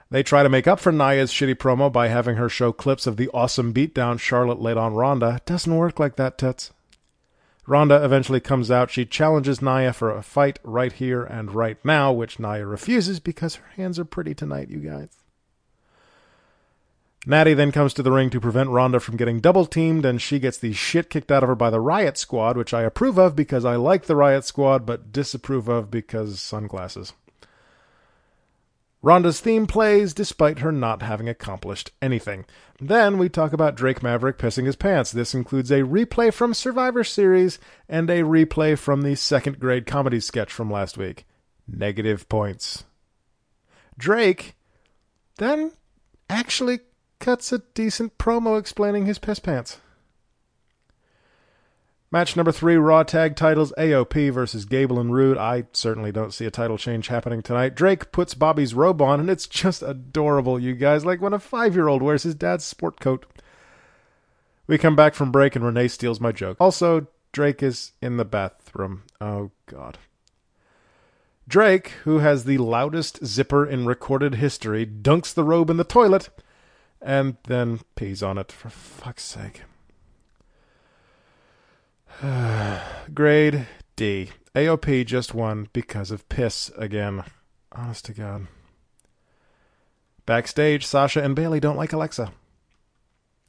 They 0.09 0.23
try 0.23 0.43
to 0.43 0.49
make 0.49 0.67
up 0.67 0.79
for 0.79 0.91
Nia's 0.91 1.31
shitty 1.31 1.55
promo 1.55 1.91
by 1.91 2.07
having 2.07 2.35
her 2.35 2.49
show 2.49 2.71
clips 2.71 3.07
of 3.07 3.17
the 3.17 3.29
awesome 3.33 3.73
beatdown 3.73 4.19
Charlotte 4.19 4.61
laid 4.61 4.77
on 4.77 4.93
Ronda. 4.93 5.41
Doesn't 5.45 5.75
work 5.75 5.99
like 5.99 6.17
that, 6.17 6.37
Tits. 6.37 6.71
Ronda 7.65 8.03
eventually 8.03 8.41
comes 8.41 8.69
out. 8.69 8.91
She 8.91 9.05
challenges 9.05 9.61
Nia 9.61 9.93
for 9.93 10.11
a 10.11 10.21
fight 10.21 10.59
right 10.63 10.91
here 10.91 11.23
and 11.23 11.51
right 11.51 11.77
now, 11.83 12.11
which 12.11 12.39
Nia 12.39 12.65
refuses 12.67 13.19
because 13.19 13.55
her 13.55 13.69
hands 13.75 13.97
are 13.97 14.05
pretty 14.05 14.35
tonight, 14.35 14.69
you 14.69 14.79
guys. 14.79 15.22
Natty 17.25 17.53
then 17.53 17.71
comes 17.71 17.93
to 17.93 18.03
the 18.03 18.11
ring 18.11 18.29
to 18.31 18.41
prevent 18.41 18.69
Ronda 18.69 18.99
from 18.99 19.15
getting 19.15 19.39
double 19.39 19.65
teamed, 19.65 20.05
and 20.05 20.21
she 20.21 20.39
gets 20.39 20.57
the 20.57 20.73
shit 20.73 21.09
kicked 21.09 21.31
out 21.31 21.41
of 21.41 21.49
her 21.49 21.55
by 21.55 21.69
the 21.69 21.79
Riot 21.79 22.17
Squad, 22.17 22.57
which 22.57 22.73
I 22.73 22.81
approve 22.81 23.17
of 23.17 23.35
because 23.35 23.63
I 23.63 23.77
like 23.77 24.05
the 24.05 24.15
Riot 24.15 24.43
Squad, 24.43 24.85
but 24.85 25.13
disapprove 25.13 25.69
of 25.69 25.89
because 25.89 26.41
sunglasses. 26.41 27.13
Ronda's 29.01 29.41
theme 29.41 29.67
plays 29.67 30.13
despite 30.13 30.59
her 30.59 30.71
not 30.71 31.01
having 31.01 31.27
accomplished 31.27 31.91
anything. 32.01 32.45
Then 32.79 33.17
we 33.17 33.27
talk 33.27 33.51
about 33.51 33.75
Drake 33.75 34.01
Maverick 34.01 34.37
pissing 34.37 34.65
his 34.65 34.77
pants. 34.77 35.11
This 35.11 35.33
includes 35.33 35.71
a 35.71 35.81
replay 35.81 36.33
from 36.33 36.53
Survivor 36.53 37.03
Series 37.03 37.59
and 37.89 38.09
a 38.09 38.21
replay 38.21 38.77
from 38.77 39.01
the 39.01 39.15
second 39.15 39.59
grade 39.59 39.85
comedy 39.85 40.21
sketch 40.21 40.51
from 40.51 40.71
last 40.71 40.97
week. 40.97 41.25
Negative 41.67 42.27
points. 42.29 42.85
Drake 43.97 44.55
then 45.37 45.73
actually 46.29 46.79
cuts 47.23 47.53
a 47.53 47.59
decent 47.73 48.17
promo 48.17 48.59
explaining 48.59 49.05
his 49.05 49.17
piss 49.17 49.39
pants. 49.39 49.77
Match 52.11 52.35
number 52.35 52.51
three, 52.51 52.75
Raw 52.75 53.03
Tag 53.03 53.37
Titles, 53.37 53.71
AOP 53.77 54.29
versus 54.29 54.65
Gable 54.65 54.99
and 54.99 55.13
Rude. 55.13 55.37
I 55.37 55.63
certainly 55.71 56.11
don't 56.11 56.33
see 56.33 56.45
a 56.45 56.51
title 56.51 56.77
change 56.77 57.07
happening 57.07 57.41
tonight. 57.41 57.75
Drake 57.75 58.11
puts 58.11 58.33
Bobby's 58.33 58.73
robe 58.73 59.01
on, 59.01 59.21
and 59.21 59.29
it's 59.29 59.47
just 59.47 59.81
adorable, 59.81 60.59
you 60.59 60.75
guys, 60.75 61.05
like 61.05 61.21
when 61.21 61.31
a 61.31 61.39
five 61.39 61.75
year 61.75 61.87
old 61.87 62.03
wears 62.03 62.23
his 62.23 62.35
dad's 62.35 62.65
sport 62.65 62.99
coat. 62.99 63.25
We 64.67 64.77
come 64.77 64.95
back 64.95 65.15
from 65.15 65.31
break, 65.31 65.55
and 65.55 65.63
Renee 65.63 65.87
steals 65.87 66.19
my 66.19 66.33
joke. 66.33 66.57
Also, 66.59 67.07
Drake 67.31 67.63
is 67.63 67.93
in 68.01 68.17
the 68.17 68.25
bathroom. 68.25 69.03
Oh, 69.21 69.51
God. 69.65 69.97
Drake, 71.47 71.89
who 72.03 72.19
has 72.19 72.43
the 72.43 72.57
loudest 72.57 73.25
zipper 73.25 73.65
in 73.65 73.85
recorded 73.85 74.35
history, 74.35 74.85
dunks 74.85 75.33
the 75.33 75.45
robe 75.45 75.69
in 75.69 75.77
the 75.77 75.83
toilet 75.85 76.29
and 77.03 77.37
then 77.47 77.81
pees 77.95 78.23
on 78.23 78.37
it, 78.37 78.51
for 78.51 78.69
fuck's 78.69 79.23
sake. 79.23 79.63
Grade 83.13 83.67
D. 83.95 84.29
AOP 84.55 85.05
just 85.05 85.33
won 85.33 85.67
because 85.73 86.11
of 86.11 86.29
piss 86.29 86.71
again. 86.77 87.23
Honest 87.71 88.05
to 88.05 88.13
God. 88.13 88.47
Backstage, 90.25 90.85
Sasha 90.85 91.21
and 91.21 91.35
Bayley 91.35 91.59
don't 91.59 91.75
like 91.75 91.91
Alexa. 91.91 92.31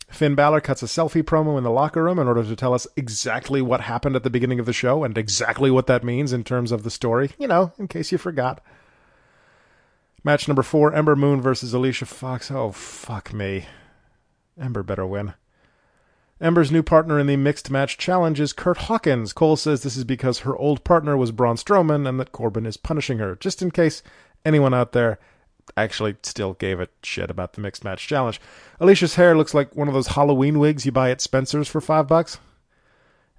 Finn 0.08 0.34
Balor 0.34 0.60
cuts 0.60 0.82
a 0.82 0.86
selfie 0.86 1.22
promo 1.22 1.58
in 1.58 1.64
the 1.64 1.70
locker 1.70 2.02
room 2.02 2.18
in 2.18 2.28
order 2.28 2.44
to 2.44 2.56
tell 2.56 2.74
us 2.74 2.86
exactly 2.96 3.60
what 3.60 3.82
happened 3.82 4.16
at 4.16 4.22
the 4.22 4.30
beginning 4.30 4.60
of 4.60 4.66
the 4.66 4.72
show 4.72 5.04
and 5.04 5.16
exactly 5.18 5.70
what 5.70 5.86
that 5.86 6.04
means 6.04 6.32
in 6.32 6.44
terms 6.44 6.72
of 6.72 6.82
the 6.82 6.90
story. 6.90 7.30
You 7.38 7.48
know, 7.48 7.72
in 7.78 7.88
case 7.88 8.12
you 8.12 8.18
forgot. 8.18 8.62
Match 10.26 10.48
number 10.48 10.62
four 10.62 10.94
Ember 10.94 11.14
Moon 11.14 11.42
versus 11.42 11.74
Alicia 11.74 12.06
Fox. 12.06 12.50
Oh, 12.50 12.72
fuck 12.72 13.34
me. 13.34 13.66
Ember 14.58 14.82
better 14.82 15.04
win. 15.04 15.34
Ember's 16.40 16.72
new 16.72 16.82
partner 16.82 17.18
in 17.18 17.26
the 17.26 17.36
mixed 17.36 17.70
match 17.70 17.98
challenge 17.98 18.40
is 18.40 18.54
Kurt 18.54 18.78
Hawkins. 18.78 19.34
Cole 19.34 19.56
says 19.56 19.82
this 19.82 19.98
is 19.98 20.04
because 20.04 20.40
her 20.40 20.56
old 20.56 20.82
partner 20.82 21.14
was 21.14 21.30
Braun 21.30 21.56
Strowman 21.56 22.08
and 22.08 22.18
that 22.18 22.32
Corbin 22.32 22.64
is 22.64 22.78
punishing 22.78 23.18
her, 23.18 23.36
just 23.36 23.60
in 23.60 23.70
case 23.70 24.02
anyone 24.46 24.72
out 24.72 24.92
there 24.92 25.18
actually 25.76 26.16
still 26.22 26.54
gave 26.54 26.80
a 26.80 26.88
shit 27.02 27.30
about 27.30 27.52
the 27.52 27.60
mixed 27.60 27.84
match 27.84 28.08
challenge. 28.08 28.40
Alicia's 28.80 29.16
hair 29.16 29.36
looks 29.36 29.52
like 29.52 29.76
one 29.76 29.88
of 29.88 29.94
those 29.94 30.08
Halloween 30.08 30.58
wigs 30.58 30.86
you 30.86 30.92
buy 30.92 31.10
at 31.10 31.20
Spencer's 31.20 31.68
for 31.68 31.82
five 31.82 32.08
bucks. 32.08 32.38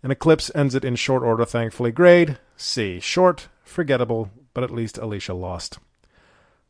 And 0.04 0.12
Eclipse 0.12 0.52
ends 0.54 0.76
it 0.76 0.86
in 0.86 0.96
short 0.96 1.24
order, 1.24 1.46
thankfully. 1.46 1.92
Grade 1.92 2.38
C. 2.56 3.00
Short, 3.00 3.48
forgettable, 3.64 4.30
but 4.54 4.64
at 4.64 4.70
least 4.70 5.00
Alicia 5.00 5.34
lost. 5.34 5.80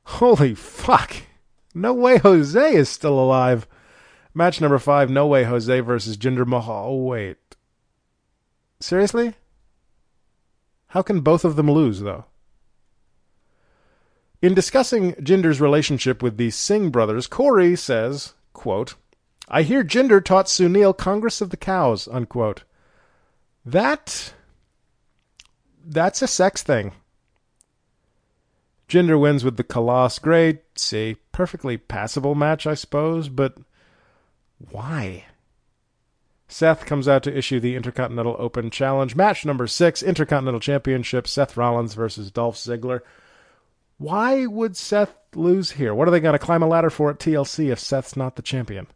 Holy 0.06 0.56
fuck. 0.56 1.16
No 1.74 1.94
way 1.94 2.18
Jose 2.18 2.74
is 2.74 2.90
still 2.90 3.20
alive. 3.20 3.68
Match 4.34 4.60
number 4.60 4.80
five 4.80 5.10
No 5.10 5.28
Way 5.28 5.46
Jose 5.46 5.80
versus 5.80 6.18
Jinder 6.18 6.46
Mahal. 6.46 6.90
Oh, 6.90 7.04
wait. 7.04 7.38
Seriously? 8.80 9.34
How 10.88 11.02
can 11.02 11.22
both 11.22 11.46
of 11.46 11.56
them 11.56 11.72
lose, 11.72 12.02
though? 12.02 12.26
In 14.42 14.54
discussing 14.54 15.14
Jinder's 15.14 15.62
relationship 15.62 16.22
with 16.22 16.38
the 16.38 16.52
Singh 16.52 16.90
brothers, 16.90 17.28
Corey 17.28 17.76
says, 17.76 18.34
quote, 18.54 18.96
I 19.48 19.64
hear 19.64 19.84
Jinder 19.84 20.24
taught 20.24 20.48
Sunil 20.48 20.96
Congress 20.96 21.42
of 21.42 21.50
the 21.50 21.58
Cows, 21.58 22.08
unquote. 22.08 22.64
That 23.66 24.34
that's 25.84 26.22
a 26.22 26.28
sex 26.28 26.62
thing. 26.62 26.94
Jinder 28.88 29.20
wins 29.20 29.44
with 29.44 29.58
the 29.58 29.64
Khallas. 29.64 30.22
Great. 30.22 30.62
See, 30.76 31.18
perfectly 31.32 31.78
passable 31.78 32.36
match, 32.36 32.68
I 32.68 32.76
suppose, 32.76 33.30
but 33.30 33.58
why? 34.60 35.26
Seth 36.48 36.86
comes 36.86 37.08
out 37.08 37.24
to 37.24 37.36
issue 37.36 37.60
the 37.60 37.76
Intercontinental 37.76 38.36
Open 38.38 38.70
Challenge. 38.70 39.16
Match 39.16 39.46
number 39.46 39.66
six, 39.66 40.04
Intercontinental 40.04 40.60
Championship, 40.60 41.28
Seth 41.28 41.58
Rollins 41.58 41.96
versus 41.96 42.30
Dolph 42.30 42.56
Ziggler. 42.56 43.02
Why 43.98 44.46
would 44.46 44.78
Seth 44.78 45.16
lose 45.34 45.72
here? 45.72 45.96
What 45.96 46.08
are 46.08 46.12
they 46.12 46.20
going 46.20 46.34
to 46.34 46.40
climb 46.40 46.62
a 46.62 46.68
ladder 46.68 46.90
for 46.90 47.10
at 47.10 47.20
TLC 47.20 47.72
if 47.72 47.80
Seth's 47.80 48.16
not 48.16 48.36
the 48.36 48.42
champion? 48.42 48.88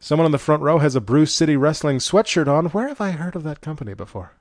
Someone 0.00 0.26
in 0.26 0.32
the 0.32 0.38
front 0.38 0.62
row 0.62 0.78
has 0.78 0.96
a 0.96 1.00
Brew 1.00 1.26
City 1.26 1.56
Wrestling 1.56 1.98
sweatshirt 1.98 2.48
on. 2.48 2.66
Where 2.66 2.88
have 2.88 3.00
I 3.00 3.12
heard 3.12 3.36
of 3.36 3.44
that 3.44 3.60
company 3.60 3.94
before? 3.94 4.32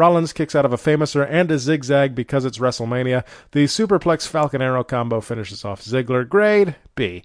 Rollins 0.00 0.32
kicks 0.32 0.54
out 0.54 0.64
of 0.64 0.72
a 0.72 0.78
famouser 0.78 1.26
and 1.28 1.50
a 1.50 1.58
zigzag 1.58 2.14
because 2.14 2.46
it's 2.46 2.56
WrestleMania. 2.56 3.22
The 3.50 3.64
superplex 3.64 4.26
Falcon 4.26 4.62
Arrow 4.62 4.82
combo 4.82 5.20
finishes 5.20 5.62
off 5.62 5.82
Ziggler. 5.82 6.26
Grade 6.26 6.74
B. 6.94 7.22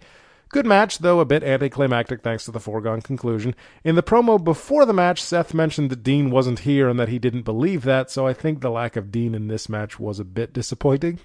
Good 0.50 0.66
match, 0.66 0.98
though 0.98 1.22
a 1.22 1.26
bit 1.26 1.42
anticlimactic 1.42 2.22
thanks 2.22 2.44
to 2.44 2.52
the 2.52 2.60
foregone 2.60 3.02
conclusion. 3.02 3.56
In 3.86 3.96
the 3.96 4.04
promo 4.04 4.44
before 4.44 4.86
the 4.86 4.92
match, 4.92 5.24
Seth 5.24 5.54
mentioned 5.54 5.90
that 5.90 6.04
Dean 6.04 6.32
wasn't 6.32 6.60
here 6.60 6.90
and 6.90 7.00
that 7.00 7.08
he 7.08 7.18
didn't 7.18 7.44
believe 7.44 7.84
that, 7.84 8.12
so 8.12 8.28
I 8.28 8.34
think 8.34 8.60
the 8.60 8.70
lack 8.70 8.98
of 8.98 9.10
Dean 9.10 9.34
in 9.34 9.48
this 9.48 9.70
match 9.70 9.98
was 9.98 10.20
a 10.20 10.26
bit 10.26 10.52
disappointing. 10.52 11.20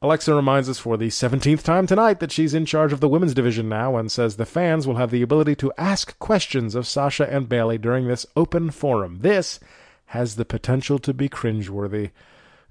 Alexa 0.00 0.32
reminds 0.32 0.68
us 0.68 0.78
for 0.78 0.96
the 0.96 1.08
17th 1.08 1.64
time 1.64 1.88
tonight 1.88 2.20
that 2.20 2.30
she's 2.30 2.54
in 2.54 2.66
charge 2.66 2.92
of 2.92 3.00
the 3.00 3.08
women's 3.08 3.34
division 3.34 3.68
now 3.68 3.96
and 3.96 4.12
says 4.12 4.36
the 4.36 4.46
fans 4.46 4.86
will 4.86 4.96
have 4.96 5.10
the 5.10 5.22
ability 5.22 5.56
to 5.56 5.72
ask 5.76 6.16
questions 6.20 6.76
of 6.76 6.86
Sasha 6.86 7.28
and 7.28 7.48
Bayley 7.48 7.78
during 7.78 8.06
this 8.06 8.26
open 8.36 8.70
forum. 8.70 9.18
This 9.22 9.58
has 10.14 10.36
the 10.36 10.44
potential 10.44 11.00
to 11.00 11.12
be 11.12 11.28
cringeworthy. 11.28 12.12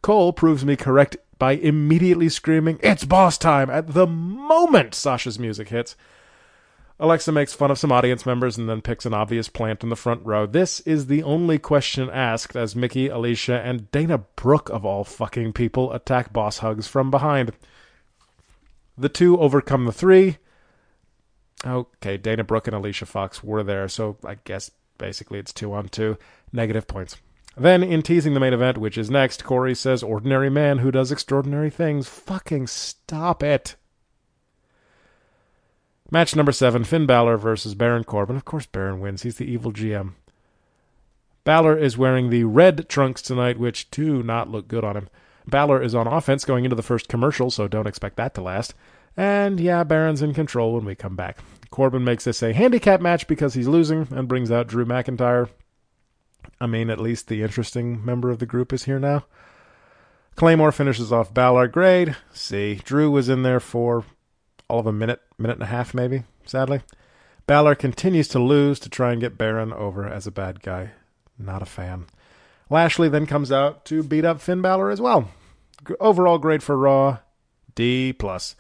Cole 0.02 0.32
proves 0.32 0.64
me 0.64 0.78
correct 0.78 1.18
by 1.38 1.52
immediately 1.52 2.30
screaming, 2.30 2.80
It's 2.82 3.04
boss 3.04 3.38
time! 3.38 3.70
at 3.70 3.94
the 3.94 4.08
moment 4.08 4.96
Sasha's 4.96 5.38
music 5.38 5.68
hits. 5.68 5.98
Alexa 7.02 7.34
makes 7.34 7.54
fun 7.54 7.70
of 7.70 7.78
some 7.78 7.92
audience 7.92 8.26
members 8.26 8.58
and 8.58 8.70
then 8.70 8.82
picks 8.82 9.06
an 9.06 9.14
obvious 9.14 9.50
plant 9.50 9.84
in 9.84 9.90
the 9.90 9.98
front 9.98 10.26
row. 10.26 10.46
This 10.46 10.80
is 10.82 11.08
the 11.08 11.22
only 11.24 11.60
question 11.60 12.10
asked 12.10 12.56
as 12.56 12.78
Mickie, 12.78 13.10
Alicia, 13.10 13.60
and 13.60 13.92
Dana 13.92 14.20
Brooke, 14.20 14.70
of 14.70 14.86
all 14.86 15.04
fucking 15.04 15.52
people, 15.52 15.92
attack 15.92 16.32
boss 16.32 16.60
hugs 16.60 16.88
from 16.88 17.12
behind. 17.12 17.52
The 18.98 19.10
two 19.10 19.38
overcome 19.38 19.86
the 19.86 19.92
three. 19.92 20.38
Okay, 21.66 22.16
Dana 22.16 22.46
Brooke 22.46 22.68
and 22.68 22.76
Alicia 22.76 23.06
Fox 23.06 23.44
were 23.44 23.64
there, 23.64 23.90
so 23.90 24.16
I 24.24 24.38
guess 24.46 24.72
basically 24.98 25.40
it's 25.40 25.52
two 25.52 25.74
on 25.74 25.90
two. 25.90 26.18
Negative 26.54 26.88
points. 26.88 27.18
Then, 27.56 27.84
in 27.84 28.02
teasing 28.02 28.34
the 28.34 28.40
main 28.40 28.54
event, 28.54 28.80
which 28.80 28.98
is 28.98 29.12
next, 29.12 29.44
Corey 29.44 29.76
says, 29.76 30.02
Ordinary 30.02 30.50
man 30.50 30.80
who 30.80 30.92
does 30.92 31.12
extraordinary 31.12 31.70
things. 31.70 32.08
Fucking 32.08 32.68
stop 32.68 33.44
it. 33.44 33.76
Match 36.10 36.36
number 36.36 36.52
seven 36.52 36.84
Finn 36.84 37.06
Balor 37.06 37.38
versus 37.38 37.76
Baron 37.76 38.04
Corbin. 38.04 38.36
Of 38.36 38.46
course, 38.46 38.66
Baron 38.66 39.00
wins. 39.00 39.24
He's 39.24 39.38
the 39.38 39.52
evil 39.52 39.72
GM. 39.72 40.14
Balor 41.44 41.78
is 41.78 41.98
wearing 41.98 42.30
the 42.30 42.46
red 42.46 42.88
trunks 42.88 43.22
tonight, 43.22 43.60
which 43.60 43.92
do 43.92 44.24
not 44.24 44.50
look 44.50 44.68
good 44.68 44.84
on 44.84 44.96
him. 44.96 45.10
Balor 45.48 45.82
is 45.82 45.94
on 45.94 46.08
offense 46.08 46.46
going 46.46 46.64
into 46.64 46.76
the 46.76 46.82
first 46.82 47.08
commercial, 47.10 47.52
so 47.52 47.68
don't 47.68 47.88
expect 47.88 48.16
that 48.18 48.34
to 48.36 48.42
last. 48.42 48.74
And 49.18 49.60
yeah, 49.60 49.84
Baron's 49.84 50.22
in 50.22 50.34
control 50.34 50.74
when 50.74 50.86
we 50.86 50.96
come 50.96 51.16
back. 51.16 51.40
Corbin 51.70 52.04
makes 52.04 52.24
this 52.24 52.42
a 52.42 52.54
handicap 52.54 53.02
match 53.02 53.28
because 53.28 53.54
he's 53.54 53.68
losing 53.68 54.08
and 54.12 54.28
brings 54.28 54.52
out 54.52 54.68
Drew 54.68 54.86
McIntyre. 54.86 55.50
I 56.60 56.68
mean, 56.68 56.90
at 56.90 57.00
least 57.00 57.28
the 57.28 57.42
interesting 57.42 58.04
member 58.04 58.30
of 58.30 58.40
the 58.40 58.46
group 58.46 58.72
is 58.74 58.84
here 58.84 59.00
now. 59.00 59.26
Claymore 60.36 60.72
finishes 60.72 61.12
off 61.12 61.34
Balor. 61.34 61.68
Grade 61.68 62.16
C. 62.32 62.82
Drew 62.84 63.12
was 63.12 63.30
in 63.30 63.44
there 63.44 63.60
for 63.60 64.06
all 64.68 64.80
of 64.80 64.88
a 64.88 64.94
minute, 64.94 65.22
minute 65.38 65.58
and 65.58 65.64
a 65.64 65.68
half, 65.68 65.94
maybe, 65.94 66.24
sadly. 66.46 66.82
Balor 67.46 67.76
continues 67.76 68.28
to 68.30 68.40
lose 68.40 68.80
to 68.80 68.90
try 68.90 69.12
and 69.12 69.22
get 69.22 69.38
Baron 69.38 69.74
over 69.74 70.08
as 70.08 70.26
a 70.26 70.32
bad 70.32 70.62
guy. 70.62 70.92
Not 71.38 71.62
a 71.62 71.66
fan. 71.66 72.06
Lashley 72.70 73.10
then 73.10 73.26
comes 73.26 73.52
out 73.52 73.86
to 73.86 74.02
beat 74.02 74.26
up 74.26 74.42
Finn 74.42 74.62
Balor 74.62 74.90
as 74.90 75.02
well. 75.02 75.30
Overall 76.00 76.38
grade 76.38 76.64
for 76.64 76.78
Raw, 76.78 77.20
D 77.76 78.14
plus. 78.14 78.56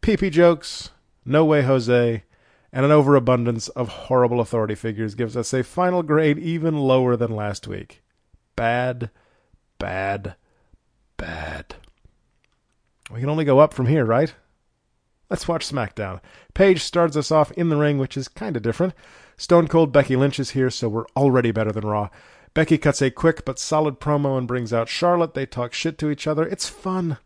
PP 0.00 0.30
jokes, 0.30 0.90
no 1.24 1.44
way 1.44 1.62
Jose, 1.62 2.22
and 2.72 2.84
an 2.84 2.92
overabundance 2.92 3.68
of 3.68 3.88
horrible 3.88 4.40
authority 4.40 4.74
figures 4.74 5.14
gives 5.14 5.36
us 5.36 5.52
a 5.54 5.62
final 5.62 6.02
grade 6.02 6.38
even 6.38 6.76
lower 6.78 7.16
than 7.16 7.34
last 7.34 7.66
week. 7.66 8.02
Bad, 8.56 9.10
bad, 9.78 10.34
bad. 11.16 11.76
We 13.10 13.20
can 13.20 13.30
only 13.30 13.44
go 13.44 13.58
up 13.58 13.72
from 13.72 13.86
here, 13.86 14.04
right? 14.04 14.34
Let's 15.30 15.48
watch 15.48 15.66
SmackDown. 15.66 16.20
Paige 16.54 16.82
starts 16.82 17.16
us 17.16 17.30
off 17.30 17.52
in 17.52 17.68
the 17.68 17.76
ring, 17.76 17.98
which 17.98 18.16
is 18.16 18.28
kind 18.28 18.56
of 18.56 18.62
different. 18.62 18.94
Stone 19.36 19.68
Cold 19.68 19.92
Becky 19.92 20.16
Lynch 20.16 20.40
is 20.40 20.50
here, 20.50 20.70
so 20.70 20.88
we're 20.88 21.06
already 21.16 21.50
better 21.50 21.72
than 21.72 21.86
Raw. 21.86 22.08
Becky 22.54 22.78
cuts 22.78 23.00
a 23.02 23.10
quick 23.10 23.44
but 23.44 23.58
solid 23.58 24.00
promo 24.00 24.36
and 24.36 24.48
brings 24.48 24.72
out 24.72 24.88
Charlotte. 24.88 25.34
They 25.34 25.46
talk 25.46 25.72
shit 25.72 25.98
to 25.98 26.10
each 26.10 26.26
other. 26.26 26.46
It's 26.46 26.68
fun. 26.68 27.18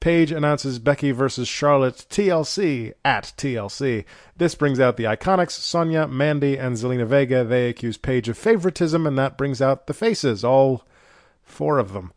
Paige 0.00 0.32
announces 0.32 0.78
Becky 0.78 1.10
versus 1.10 1.46
Charlotte 1.46 2.06
TLC 2.08 2.94
at 3.04 3.34
TLC. 3.36 4.06
This 4.34 4.54
brings 4.54 4.80
out 4.80 4.96
the 4.96 5.04
Iconics, 5.04 5.52
Sonya, 5.52 6.08
Mandy, 6.08 6.56
and 6.56 6.74
Zelina 6.76 7.06
Vega. 7.06 7.44
They 7.44 7.68
accuse 7.68 7.98
Paige 7.98 8.30
of 8.30 8.38
favoritism, 8.38 9.06
and 9.06 9.18
that 9.18 9.36
brings 9.36 9.60
out 9.60 9.86
the 9.86 9.94
faces, 9.94 10.42
all 10.42 10.86
four 11.42 11.78
of 11.78 11.92
them. 11.92 12.12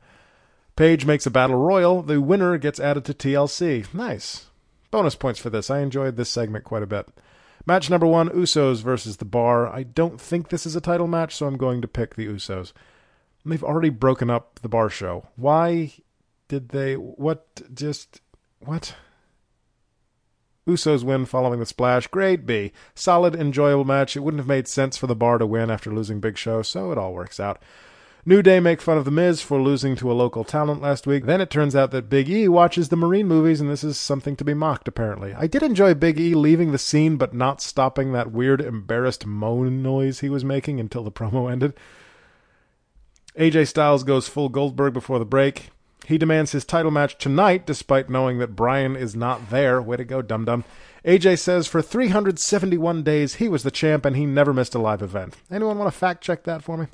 Paige 0.77 1.05
makes 1.05 1.25
a 1.25 1.31
battle 1.31 1.57
royal. 1.57 2.01
The 2.01 2.21
winner 2.21 2.57
gets 2.57 2.79
added 2.79 3.03
to 3.05 3.13
TLC. 3.13 3.93
Nice. 3.93 4.47
Bonus 4.89 5.15
points 5.15 5.39
for 5.39 5.49
this. 5.49 5.69
I 5.69 5.79
enjoyed 5.79 6.15
this 6.15 6.29
segment 6.29 6.63
quite 6.63 6.83
a 6.83 6.87
bit. 6.87 7.09
Match 7.65 7.89
number 7.89 8.07
one 8.07 8.29
Usos 8.29 8.81
versus 8.81 9.17
The 9.17 9.25
Bar. 9.25 9.67
I 9.67 9.83
don't 9.83 10.19
think 10.19 10.49
this 10.49 10.65
is 10.65 10.75
a 10.75 10.81
title 10.81 11.07
match, 11.07 11.35
so 11.35 11.47
I'm 11.47 11.57
going 11.57 11.81
to 11.81 11.87
pick 11.87 12.15
the 12.15 12.27
Usos. 12.27 12.71
They've 13.45 13.63
already 13.63 13.89
broken 13.89 14.29
up 14.29 14.59
the 14.61 14.69
Bar 14.69 14.89
show. 14.89 15.27
Why 15.35 15.93
did 16.47 16.69
they 16.69 16.95
what 16.95 17.61
just 17.73 18.21
what 18.59 18.95
Usos 20.67 21.03
win 21.03 21.25
following 21.25 21.59
the 21.59 21.65
splash. 21.65 22.07
Grade 22.07 22.45
B. 22.45 22.71
Solid, 22.95 23.35
enjoyable 23.35 23.83
match. 23.83 24.15
It 24.15 24.21
wouldn't 24.21 24.39
have 24.39 24.47
made 24.47 24.67
sense 24.67 24.95
for 24.95 25.07
the 25.07 25.15
bar 25.15 25.37
to 25.37 25.45
win 25.45 25.69
after 25.69 25.91
losing 25.91 26.21
Big 26.21 26.37
Show, 26.37 26.61
so 26.61 26.91
it 26.91 26.97
all 26.97 27.13
works 27.13 27.39
out. 27.39 27.61
New 28.25 28.41
Day 28.41 28.61
make 28.61 28.81
fun 28.81 28.97
of 28.97 29.03
The 29.03 29.11
Miz 29.11 29.41
for 29.41 29.61
losing 29.61 29.97
to 29.97 30.09
a 30.09 30.13
local 30.13 30.45
talent 30.45 30.81
last 30.81 31.05
week. 31.05 31.25
Then 31.25 31.41
it 31.41 31.49
turns 31.49 31.75
out 31.75 31.91
that 31.91 32.07
Big 32.07 32.29
E 32.29 32.47
watches 32.47 32.87
the 32.87 32.95
Marine 32.95 33.27
movies, 33.27 33.59
and 33.59 33.69
this 33.69 33.83
is 33.83 33.97
something 33.97 34.37
to 34.37 34.45
be 34.45 34.53
mocked, 34.53 34.87
apparently. 34.87 35.33
I 35.33 35.45
did 35.45 35.61
enjoy 35.61 35.93
Big 35.93 36.17
E 36.17 36.33
leaving 36.33 36.71
the 36.71 36.77
scene, 36.77 37.17
but 37.17 37.33
not 37.33 37.61
stopping 37.61 38.13
that 38.13 38.31
weird, 38.31 38.61
embarrassed 38.61 39.25
moan 39.25 39.83
noise 39.83 40.21
he 40.21 40.29
was 40.29 40.45
making 40.45 40.79
until 40.79 41.03
the 41.03 41.11
promo 41.19 41.51
ended. 41.51 41.73
AJ 43.37 43.67
Styles 43.67 44.05
goes 44.05 44.29
full 44.29 44.47
Goldberg 44.47 44.93
before 44.93 45.19
the 45.19 45.25
break. 45.25 45.71
He 46.05 46.17
demands 46.17 46.51
his 46.51 46.65
title 46.65 46.91
match 46.91 47.17
tonight, 47.17 47.65
despite 47.65 48.09
knowing 48.09 48.39
that 48.39 48.55
Bryan 48.55 48.95
is 48.95 49.15
not 49.15 49.49
there. 49.49 49.81
Way 49.81 49.97
to 49.97 50.03
go, 50.03 50.21
dum 50.21 50.45
dum. 50.45 50.65
AJ 51.05 51.39
says 51.39 51.67
for 51.67 51.81
371 51.81 53.03
days 53.03 53.35
he 53.35 53.47
was 53.47 53.63
the 53.63 53.71
champ 53.71 54.05
and 54.05 54.15
he 54.15 54.25
never 54.25 54.53
missed 54.53 54.75
a 54.75 54.79
live 54.79 55.01
event. 55.01 55.35
Anyone 55.51 55.77
want 55.77 55.91
to 55.91 55.97
fact 55.97 56.23
check 56.23 56.43
that 56.43 56.63
for 56.63 56.77
me? 56.77 56.87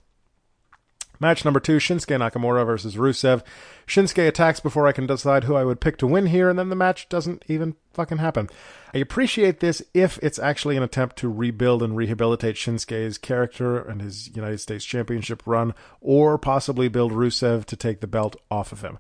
Match 1.19 1.43
number 1.43 1.59
two 1.59 1.77
Shinsuke 1.77 2.17
Nakamura 2.17 2.65
versus 2.65 2.95
Rusev. 2.95 3.43
Shinsuke 3.85 4.27
attacks 4.27 4.59
before 4.59 4.87
I 4.87 4.93
can 4.93 5.05
decide 5.05 5.43
who 5.43 5.55
I 5.55 5.65
would 5.65 5.81
pick 5.81 5.97
to 5.97 6.07
win 6.07 6.27
here, 6.27 6.49
and 6.49 6.57
then 6.57 6.69
the 6.69 6.75
match 6.75 7.09
doesn't 7.09 7.43
even 7.47 7.75
fucking 7.93 8.19
happen. 8.19 8.49
I 8.93 8.99
appreciate 8.99 9.59
this 9.59 9.81
if 9.93 10.17
it's 10.23 10.39
actually 10.39 10.77
an 10.77 10.83
attempt 10.83 11.17
to 11.17 11.29
rebuild 11.29 11.83
and 11.83 11.97
rehabilitate 11.97 12.55
Shinsuke's 12.55 13.17
character 13.17 13.77
and 13.77 14.01
his 14.01 14.33
United 14.35 14.59
States 14.59 14.85
Championship 14.85 15.43
run, 15.45 15.73
or 15.99 16.37
possibly 16.37 16.87
build 16.87 17.11
Rusev 17.11 17.65
to 17.65 17.75
take 17.75 17.99
the 17.99 18.07
belt 18.07 18.37
off 18.49 18.71
of 18.71 18.81
him. 18.81 18.97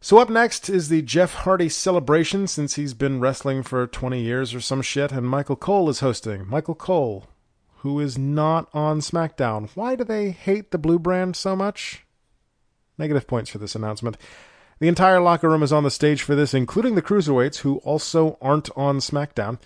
So 0.00 0.18
up 0.18 0.30
next 0.30 0.68
is 0.68 0.90
the 0.90 1.02
Jeff 1.02 1.34
Hardy 1.34 1.68
celebration 1.68 2.46
since 2.46 2.74
he's 2.74 2.94
been 2.94 3.18
wrestling 3.18 3.64
for 3.64 3.86
20 3.86 4.20
years 4.20 4.54
or 4.54 4.60
some 4.60 4.82
shit, 4.82 5.10
and 5.10 5.26
Michael 5.26 5.56
Cole 5.56 5.88
is 5.88 6.00
hosting. 6.00 6.46
Michael 6.46 6.76
Cole, 6.76 7.26
who 7.78 8.00
is 8.00 8.18
not 8.18 8.68
on 8.72 9.00
SmackDown. 9.00 9.70
Why 9.74 9.94
do 9.94 10.04
they 10.04 10.30
hate 10.30 10.70
the 10.70 10.78
blue 10.78 10.98
brand 10.98 11.36
so 11.36 11.54
much? 11.54 12.04
Negative 12.96 13.26
points 13.26 13.50
for 13.50 13.58
this 13.58 13.74
announcement. 13.74 14.16
The 14.80 14.88
entire 14.88 15.20
locker 15.20 15.48
room 15.48 15.62
is 15.62 15.72
on 15.72 15.84
the 15.84 15.90
stage 15.90 16.22
for 16.22 16.34
this, 16.34 16.54
including 16.54 16.94
the 16.94 17.02
cruiserweights, 17.02 17.58
who 17.58 17.78
also 17.78 18.38
aren't 18.40 18.70
on 18.76 18.98
SmackDown. 18.98 19.58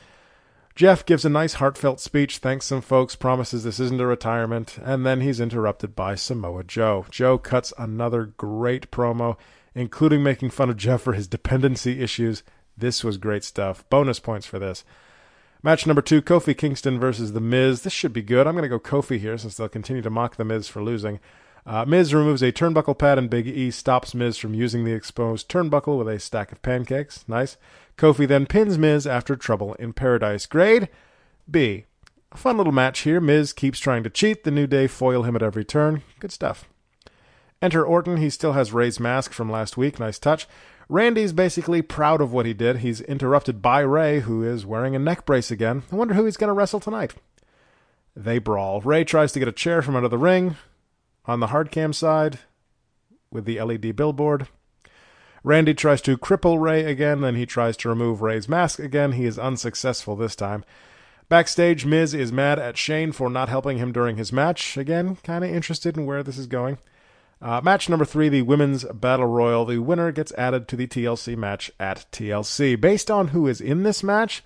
Jeff 0.75 1.05
gives 1.05 1.25
a 1.25 1.29
nice 1.29 1.55
heartfelt 1.55 2.01
speech, 2.01 2.39
thanks 2.39 2.65
some 2.67 2.81
folks, 2.81 3.15
promises 3.15 3.63
this 3.63 3.79
isn't 3.79 4.01
a 4.01 4.07
retirement, 4.07 4.79
and 4.83 5.05
then 5.05 5.21
he's 5.21 5.39
interrupted 5.41 5.95
by 5.95 6.15
Samoa 6.15 6.65
Joe. 6.65 7.05
Joe 7.11 7.37
cuts 7.37 7.75
another 7.79 8.25
great 8.25 8.91
promo, 8.91 9.37
including 9.75 10.23
making 10.23 10.51
fun 10.51 10.71
of 10.71 10.79
Jeff 10.79 11.03
for 11.03 11.13
his 11.13 11.27
dependency 11.27 12.01
issues. 12.01 12.43
This 12.77 13.05
was 13.05 13.19
great 13.19 13.45
stuff. 13.45 13.89
Bonus 13.91 14.19
points 14.19 14.47
for 14.47 14.59
this. 14.59 14.83
Match 15.65 15.87
number 15.87 16.03
two 16.03 16.21
Kofi 16.21 16.59
Kingston 16.59 16.99
versus 16.99 17.35
The 17.35 17.41
Miz. 17.41 17.83
This 17.83 17.93
should 17.93 18.13
be 18.13 18.21
good. 18.21 18.49
I'm 18.49 18.55
going 18.55 18.69
to 18.69 18.69
go 18.69 18.81
Kofi 18.81 19.21
here 19.21 19.39
since 19.39 19.57
they'll 19.57 19.69
continue 19.69 20.03
to 20.03 20.11
mock 20.11 20.35
The 20.35 20.45
Miz 20.45 20.67
for 20.67 20.83
losing. 20.83 21.21
Uh, 21.65 21.85
Miz 21.85 22.13
removes 22.13 22.43
a 22.43 22.51
turnbuckle 22.51 22.99
pad 22.99 23.17
and 23.17 23.31
Big 23.31 23.47
E 23.47 23.71
stops 23.71 24.13
Miz 24.13 24.37
from 24.37 24.55
using 24.55 24.85
the 24.85 24.93
exposed 24.93 25.49
turnbuckle 25.49 25.97
with 25.97 26.09
a 26.09 26.19
stack 26.19 26.51
of 26.51 26.61
pancakes. 26.63 27.25
Nice. 27.29 27.57
Kofi 27.97 28.27
then 28.27 28.47
pins 28.47 28.77
Miz 28.77 29.07
after 29.07 29.37
trouble 29.37 29.75
in 29.75 29.93
paradise. 29.93 30.47
Grade 30.47 30.89
B. 31.49 31.85
A 32.33 32.37
fun 32.37 32.57
little 32.57 32.73
match 32.73 33.01
here. 33.01 33.21
Miz 33.21 33.53
keeps 33.53 33.79
trying 33.79 34.03
to 34.03 34.11
cheat. 34.11 34.43
The 34.43 34.51
New 34.51 34.67
Day 34.67 34.89
foil 34.89 35.23
him 35.23 35.37
at 35.37 35.43
every 35.45 35.65
turn. 35.65 36.03
Good 36.19 36.33
stuff. 36.33 36.69
Enter 37.61 37.85
Orton. 37.85 38.17
He 38.17 38.31
still 38.31 38.55
has 38.55 38.73
Rey's 38.73 38.99
mask 38.99 39.33
from 39.33 39.49
last 39.49 39.77
week. 39.77 40.01
Nice 40.01 40.19
touch. 40.19 40.49
Randy's 40.89 41.33
basically 41.33 41.83
proud 41.83 42.21
of 42.21 42.33
what 42.33 42.47
he 42.47 42.53
did. 42.53 42.79
He's 42.79 43.01
interrupted 43.01 43.63
by 43.63 43.81
Rey, 43.81 44.21
who 44.21 44.43
is 44.43 44.67
wearing 44.67 44.95
a 44.95 44.99
neck 44.99 45.25
brace 45.25 45.51
again. 45.51 45.83
I 45.91 45.97
wonder 45.97 46.15
who 46.15 46.25
he's 46.25 46.37
going 46.37 46.49
to 46.49 46.55
wrestle 46.55 46.81
tonight. 46.81 47.15
They 48.15 48.39
brawl. 48.39 48.81
Rey 48.81 49.05
tries 49.05 49.33
to 49.33 49.39
get 49.39 49.49
a 49.49 49.53
chair 49.53 49.81
from 49.83 49.97
under 49.97 50.09
the 50.09 50.19
ring. 50.19 50.57
On 51.25 51.41
the 51.41 51.49
hardcam 51.49 51.95
side, 51.95 52.41
with 53.31 53.45
the 53.45 53.61
LED 53.61 53.97
billboard, 53.97 54.49
Randy 55.45 55.75
tries 55.75 56.03
to 56.03 56.19
cripple 56.19 56.61
Rey 56.61 56.85
again, 56.85 57.21
then 57.21 57.37
he 57.37 57.47
tries 57.47 57.77
to 57.79 57.89
remove 57.89 58.23
Rey's 58.23 58.49
mask 58.49 58.79
again. 58.79 59.13
He 59.13 59.25
is 59.25 59.39
unsuccessful 59.39 60.17
this 60.17 60.37
time. 60.37 60.65
Backstage, 61.29 61.87
Miz 61.87 62.13
is 62.13 62.31
mad 62.31 62.59
at 62.59 62.77
Shane 62.77 63.11
for 63.11 63.31
not 63.31 63.49
helping 63.49 63.79
him 63.79 63.93
during 63.93 64.17
his 64.17 64.33
match. 64.33 64.77
Again, 64.77 65.17
kind 65.23 65.43
of 65.43 65.51
interested 65.51 65.97
in 65.97 66.05
where 66.05 66.23
this 66.23 66.37
is 66.37 66.47
going. 66.47 66.79
Uh, 67.43 67.61
match 67.61 67.89
number 67.89 68.05
three, 68.05 68.29
the 68.29 68.43
Women's 68.43 68.85
Battle 68.85 69.27
Royal. 69.27 69.65
The 69.65 69.79
winner 69.79 70.13
gets 70.13 70.31
added 70.35 70.69
to 70.69 70.77
the 70.77 70.87
TLC 70.87 71.37
match 71.37 71.73
at 71.81 72.07
TLC. 72.13 72.81
Based 72.81 73.11
on 73.11 73.29
who 73.29 73.49
is 73.49 73.61
in 73.61 73.83
this 73.83 74.05
match, 74.05 74.45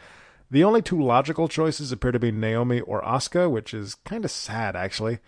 the 0.50 0.64
only 0.64 0.80
two 0.80 1.02
logical 1.02 1.46
choices 1.46 1.92
appear 1.92 2.12
to 2.12 2.18
be 2.18 2.32
Naomi 2.32 2.80
or 2.80 3.02
Asuka, 3.02 3.50
which 3.50 3.74
is 3.74 3.96
kind 3.96 4.24
of 4.24 4.30
sad, 4.30 4.74
actually. 4.74 5.18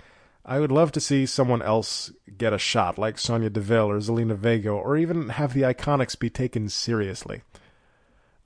I 0.46 0.60
would 0.60 0.72
love 0.72 0.92
to 0.92 1.00
see 1.00 1.26
someone 1.26 1.60
else 1.60 2.10
get 2.38 2.54
a 2.54 2.58
shot, 2.58 2.96
like 2.96 3.18
Sonya 3.18 3.50
Deville 3.50 3.90
or 3.90 3.98
Zelina 3.98 4.34
Vega, 4.34 4.70
or 4.70 4.96
even 4.96 5.28
have 5.28 5.52
the 5.52 5.62
Iconics 5.62 6.18
be 6.18 6.30
taken 6.30 6.70
seriously. 6.70 7.42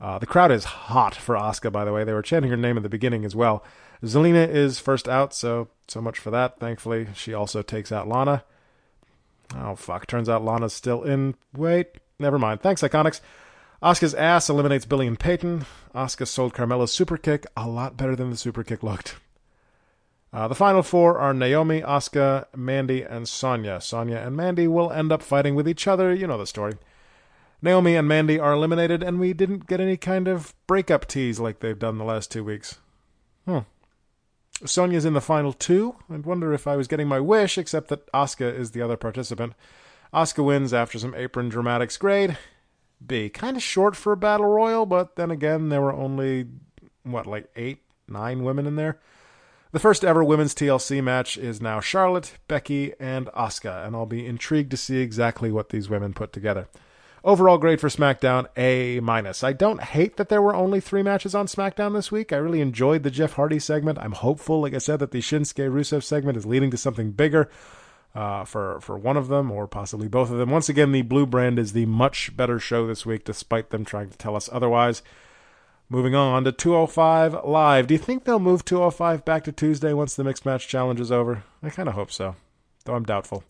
Uh, 0.01 0.19
the 0.19 0.27
crowd 0.27 0.51
is 0.51 0.65
hot 0.65 1.15
for 1.15 1.37
Asuka, 1.37 1.71
by 1.71 1.85
the 1.85 1.93
way. 1.93 2.03
They 2.03 2.13
were 2.13 2.23
chanting 2.23 2.51
her 2.51 2.57
name 2.57 2.77
at 2.77 2.83
the 2.83 2.89
beginning 2.89 3.25
as 3.25 3.37
well. 3.37 3.63
Zelina 4.03 4.49
is 4.49 4.81
first 4.81 5.09
out, 5.09 5.33
so 5.33 5.69
so 5.87 6.01
much 6.01 6.19
for 6.19 6.33
that. 6.33 6.59
Thankfully, 6.59 7.07
she 7.15 7.33
also 7.33 7.63
takes 7.63 7.93
out 7.93 8.09
Lana. 8.09 8.43
Oh 9.57 9.75
fuck! 9.75 10.07
Turns 10.07 10.29
out 10.29 10.45
Lana's 10.45 10.73
still 10.73 11.03
in. 11.03 11.35
Wait, 11.55 11.89
never 12.19 12.39
mind. 12.39 12.61
Thanks, 12.61 12.83
Iconics. 12.83 13.21
Asuka's 13.83 14.15
ass 14.15 14.49
eliminates 14.49 14.85
Billie 14.85 15.09
and 15.09 15.19
Peyton. 15.19 15.65
Asuka 15.95 16.27
sold 16.27 16.55
Carmella's 16.55 16.93
super 16.93 17.17
kick 17.17 17.47
a 17.57 17.69
lot 17.69 17.97
better 17.97 18.15
than 18.15 18.31
the 18.31 18.37
super 18.37 18.63
kick 18.63 18.83
looked. 18.83 19.17
Uh, 20.33 20.49
the 20.49 20.55
final 20.55 20.83
four 20.83 21.19
are 21.19 21.35
Naomi, 21.35 21.83
Asuka, 21.83 22.47
Mandy, 22.57 23.03
and 23.03 23.29
Sonya. 23.29 23.81
Sonya 23.81 24.17
and 24.17 24.37
Mandy 24.37 24.67
will 24.67 24.91
end 24.91 25.13
up 25.13 25.23
fighting 25.23 25.55
with 25.55 25.69
each 25.69 25.87
other. 25.87 26.15
You 26.15 26.27
know 26.27 26.39
the 26.39 26.47
story. 26.47 26.75
Naomi 27.61 27.97
and 27.97 28.09
Mandy 28.09 28.39
are 28.39 28.53
eliminated, 28.53 29.03
and 29.03 29.21
we 29.21 29.33
didn't 29.33 29.67
get 29.67 29.81
any 29.81 29.97
kind 29.97 30.27
of 30.27 30.55
breakup 30.67 31.07
tease 31.07 31.39
like 31.39 31.61
they've 31.61 31.79
done 31.79 31.99
the 31.99 32.05
last 32.05 32.31
two 32.31 32.43
weeks. 32.43 32.79
Hmm. 33.47 33.59
Sonya's 34.65 35.05
in 35.05 35.15
the 35.15 35.21
final 35.21 35.53
two. 35.53 35.97
I'd 36.11 36.27
wonder 36.27 36.53
if 36.53 36.67
I 36.67 36.77
was 36.77 36.89
getting 36.89 37.09
my 37.09 37.21
wish, 37.21 37.59
except 37.59 37.89
that 37.89 38.11
Asuka 38.13 38.57
is 38.57 38.71
the 38.71 38.83
other 38.83 38.97
participant. 38.97 39.55
Asuka 40.13 40.45
wins 40.45 40.73
after 40.73 40.99
some 40.99 41.15
apron 41.15 41.49
dramatics. 41.49 41.97
Grade 41.97 42.37
B. 43.05 43.29
Kind 43.29 43.57
of 43.57 43.63
short 43.63 43.97
for 43.97 44.13
a 44.13 44.17
battle 44.17 44.47
royal, 44.47 44.87
but 44.87 45.17
then 45.17 45.31
again, 45.31 45.69
there 45.69 45.81
were 45.81 45.93
only, 45.93 46.47
what, 47.03 47.27
like 47.27 47.51
eight, 47.57 47.83
nine 48.09 48.45
women 48.45 48.67
in 48.67 48.77
there? 48.77 49.01
The 49.73 49.81
first 49.81 50.05
ever 50.05 50.23
women's 50.23 50.55
TLC 50.55 51.03
match 51.03 51.39
is 51.39 51.63
now 51.63 51.81
Charlotte, 51.81 52.37
Becky, 52.47 52.93
and 53.01 53.27
Asuka, 53.29 53.87
and 53.87 53.97
I'll 53.97 54.07
be 54.07 54.27
intrigued 54.27 54.71
to 54.73 54.77
see 54.77 54.99
exactly 54.99 55.51
what 55.51 55.71
these 55.71 55.89
women 55.89 56.13
put 56.13 56.33
together. 56.33 56.69
Overall 57.25 57.57
grade 57.57 57.81
for 57.81 57.89
SmackDown, 57.89 58.47
A 58.57 58.99
minus. 58.99 59.45
I 59.45 59.53
don't 59.53 59.81
hate 59.81 60.17
that 60.17 60.29
there 60.29 60.43
were 60.43 60.57
only 60.57 60.81
three 60.81 61.05
matches 61.05 61.37
on 61.37 61.47
SmackDown 61.47 61.95
this 61.95 62.11
week. 62.11 62.33
I 62.33 62.37
really 62.37 62.61
enjoyed 62.61 63.05
the 63.05 63.13
Jeff 63.13 63.35
Hardy 63.35 63.61
segment. 63.61 63.99
I'm 64.01 64.13
hopeful, 64.13 64.61
like 64.61 64.75
I 64.75 64.79
said, 64.79 64.99
that 64.99 65.13
the 65.13 65.21
Shinsuke 65.21 65.71
Rusev 65.71 66.03
segment 66.03 66.37
is 66.37 66.47
leading 66.47 66.73
to 66.73 66.77
something 66.77 67.13
bigger 67.13 67.49
uh, 68.13 68.45
for 68.45 68.81
for 68.81 68.99
one 68.99 69.17
of 69.17 69.29
them 69.29 69.53
or 69.53 69.69
possibly 69.69 70.09
both 70.09 70.33
of 70.33 70.39
them. 70.39 70.51
Once 70.51 70.69
again, 70.69 70.91
the 70.91 71.03
Blue 71.03 71.25
Brand 71.25 71.61
is 71.61 71.73
the 71.73 71.87
much 71.87 72.37
better 72.37 72.59
show 72.59 72.89
this 72.89 73.07
week, 73.07 73.25
despite 73.25 73.71
them 73.71 73.85
trying 73.85 74.11
to 74.11 74.19
tell 74.19 74.35
us 74.35 74.49
otherwise. 74.53 75.03
Moving 75.89 76.17
on 76.17 76.43
to 76.43 76.51
205 76.51 77.45
Live. 77.45 77.87
Do 77.87 77.95
you 77.95 77.99
think 77.99 78.25
they'll 78.25 78.41
move 78.41 78.65
205 78.65 79.25
back 79.25 79.45
to 79.45 79.53
Tuesday 79.53 79.93
once 79.93 80.17
the 80.17 80.25
Mixed 80.25 80.45
Match 80.45 80.67
Challenge 80.67 80.99
is 80.99 81.13
over? 81.13 81.45
I 81.63 81.71
kind 81.71 81.89
of 81.89 81.95
hope 81.95 82.11
so, 82.11 82.35
though 82.85 82.95
I'm 82.95 83.05
doubtful. 83.05 83.45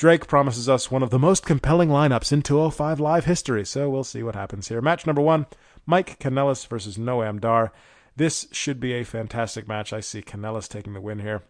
Drake 0.00 0.26
promises 0.26 0.66
us 0.66 0.90
one 0.90 1.02
of 1.02 1.10
the 1.10 1.18
most 1.18 1.44
compelling 1.44 1.90
lineups 1.90 2.32
in 2.32 2.40
205 2.40 3.00
Live 3.00 3.26
history, 3.26 3.66
so 3.66 3.90
we'll 3.90 4.02
see 4.02 4.22
what 4.22 4.34
happens 4.34 4.68
here. 4.68 4.80
Match 4.80 5.06
number 5.06 5.20
one 5.20 5.44
Mike 5.84 6.18
Kanellis 6.18 6.66
versus 6.66 6.96
Noam 6.96 7.38
Dar. 7.38 7.70
This 8.16 8.48
should 8.50 8.80
be 8.80 8.94
a 8.94 9.04
fantastic 9.04 9.68
match. 9.68 9.92
I 9.92 10.00
see 10.00 10.22
Kanellis 10.22 10.70
taking 10.70 10.94
the 10.94 11.02
win 11.02 11.18
here. 11.18 11.42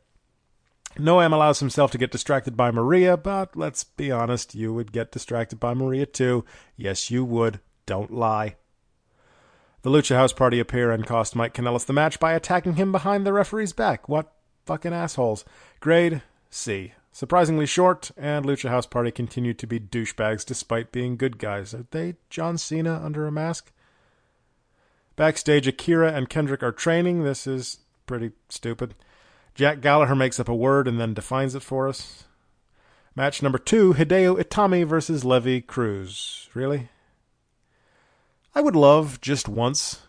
Noam 0.96 1.32
allows 1.32 1.60
himself 1.60 1.92
to 1.92 1.98
get 1.98 2.10
distracted 2.10 2.56
by 2.56 2.72
Maria, 2.72 3.16
but 3.16 3.56
let's 3.56 3.84
be 3.84 4.10
honest, 4.10 4.52
you 4.52 4.74
would 4.74 4.90
get 4.90 5.12
distracted 5.12 5.60
by 5.60 5.72
Maria 5.72 6.04
too. 6.04 6.44
Yes, 6.76 7.08
you 7.08 7.24
would. 7.24 7.60
Don't 7.86 8.12
lie. 8.12 8.56
The 9.82 9.90
Lucha 9.90 10.16
House 10.16 10.32
Party 10.32 10.58
appear 10.58 10.90
and 10.90 11.06
cost 11.06 11.36
Mike 11.36 11.54
Kanellis 11.54 11.86
the 11.86 11.92
match 11.92 12.18
by 12.18 12.32
attacking 12.32 12.74
him 12.74 12.90
behind 12.90 13.24
the 13.24 13.32
referee's 13.32 13.72
back. 13.72 14.08
What 14.08 14.32
fucking 14.66 14.92
assholes. 14.92 15.44
Grade 15.78 16.22
C. 16.50 16.94
Surprisingly 17.12 17.66
short, 17.66 18.10
and 18.16 18.44
Lucha 18.44 18.68
House 18.68 18.86
Party 18.86 19.10
continue 19.10 19.52
to 19.54 19.66
be 19.66 19.80
douchebags 19.80 20.44
despite 20.44 20.92
being 20.92 21.16
good 21.16 21.38
guys. 21.38 21.74
Are 21.74 21.86
they 21.90 22.14
John 22.30 22.56
Cena 22.56 23.00
under 23.02 23.26
a 23.26 23.32
mask? 23.32 23.72
Backstage, 25.16 25.66
Akira 25.66 26.12
and 26.12 26.28
Kendrick 26.28 26.62
are 26.62 26.72
training. 26.72 27.24
This 27.24 27.46
is 27.46 27.78
pretty 28.06 28.30
stupid. 28.48 28.94
Jack 29.54 29.80
Gallagher 29.80 30.14
makes 30.14 30.38
up 30.38 30.48
a 30.48 30.54
word 30.54 30.86
and 30.86 31.00
then 31.00 31.12
defines 31.12 31.54
it 31.54 31.62
for 31.62 31.88
us. 31.88 32.24
Match 33.16 33.42
number 33.42 33.58
two 33.58 33.94
Hideo 33.94 34.40
Itami 34.40 34.86
versus 34.86 35.24
Levy 35.24 35.60
Cruz. 35.60 36.48
Really? 36.54 36.88
I 38.54 38.60
would 38.60 38.76
love 38.76 39.20
just 39.20 39.48
once 39.48 40.02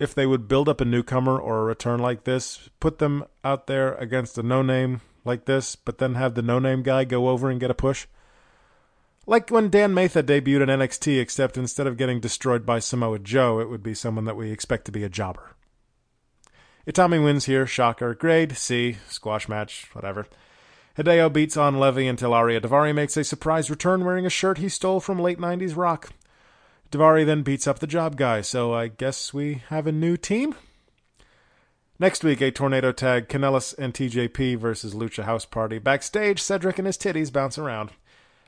if 0.00 0.14
they 0.14 0.26
would 0.26 0.48
build 0.48 0.68
up 0.68 0.80
a 0.80 0.84
newcomer 0.84 1.38
or 1.38 1.60
a 1.60 1.64
return 1.64 2.00
like 2.00 2.24
this, 2.24 2.70
put 2.80 2.98
them 2.98 3.24
out 3.44 3.66
there 3.66 3.94
against 3.94 4.38
a 4.38 4.42
no 4.42 4.62
name 4.62 5.00
like 5.28 5.44
this, 5.44 5.76
but 5.76 5.98
then 5.98 6.16
have 6.16 6.34
the 6.34 6.42
no 6.42 6.58
name 6.58 6.82
guy 6.82 7.04
go 7.04 7.28
over 7.28 7.48
and 7.48 7.60
get 7.60 7.70
a 7.70 7.74
push. 7.74 8.08
Like 9.26 9.50
when 9.50 9.68
Dan 9.68 9.92
Matha 9.92 10.22
debuted 10.22 10.62
in 10.62 10.80
NXT, 10.80 11.20
except 11.20 11.56
instead 11.56 11.86
of 11.86 11.98
getting 11.98 12.18
destroyed 12.18 12.66
by 12.66 12.78
Samoa 12.78 13.20
Joe, 13.20 13.60
it 13.60 13.68
would 13.68 13.82
be 13.82 13.94
someone 13.94 14.24
that 14.24 14.36
we 14.36 14.50
expect 14.50 14.86
to 14.86 14.92
be 14.92 15.04
a 15.04 15.08
jobber. 15.08 15.54
Itami 16.86 17.22
wins 17.22 17.44
here, 17.44 17.66
shocker. 17.66 18.14
Grade 18.14 18.56
C, 18.56 18.96
squash 19.06 19.46
match, 19.46 19.90
whatever. 19.92 20.26
Hideo 20.96 21.30
beats 21.30 21.58
on 21.58 21.78
Levy 21.78 22.08
until 22.08 22.30
Ariya 22.30 22.62
Daivari 22.62 22.94
makes 22.94 23.16
a 23.18 23.22
surprise 23.22 23.70
return 23.70 24.04
wearing 24.04 24.24
a 24.24 24.30
shirt 24.30 24.58
he 24.58 24.70
stole 24.70 24.98
from 24.98 25.20
late 25.20 25.38
90s 25.38 25.76
rock. 25.76 26.08
Daivari 26.90 27.26
then 27.26 27.42
beats 27.42 27.66
up 27.66 27.80
the 27.80 27.86
job 27.86 28.16
guy, 28.16 28.40
so 28.40 28.72
I 28.72 28.88
guess 28.88 29.34
we 29.34 29.62
have 29.68 29.86
a 29.86 29.92
new 29.92 30.16
team? 30.16 30.54
Next 32.00 32.22
week, 32.22 32.40
a 32.40 32.52
tornado 32.52 32.92
tag 32.92 33.26
Kanellis 33.26 33.76
and 33.76 33.92
TJP 33.92 34.56
versus 34.56 34.94
Lucha 34.94 35.24
House 35.24 35.44
Party. 35.44 35.80
Backstage, 35.80 36.40
Cedric 36.40 36.78
and 36.78 36.86
his 36.86 36.96
titties 36.96 37.32
bounce 37.32 37.58
around. 37.58 37.90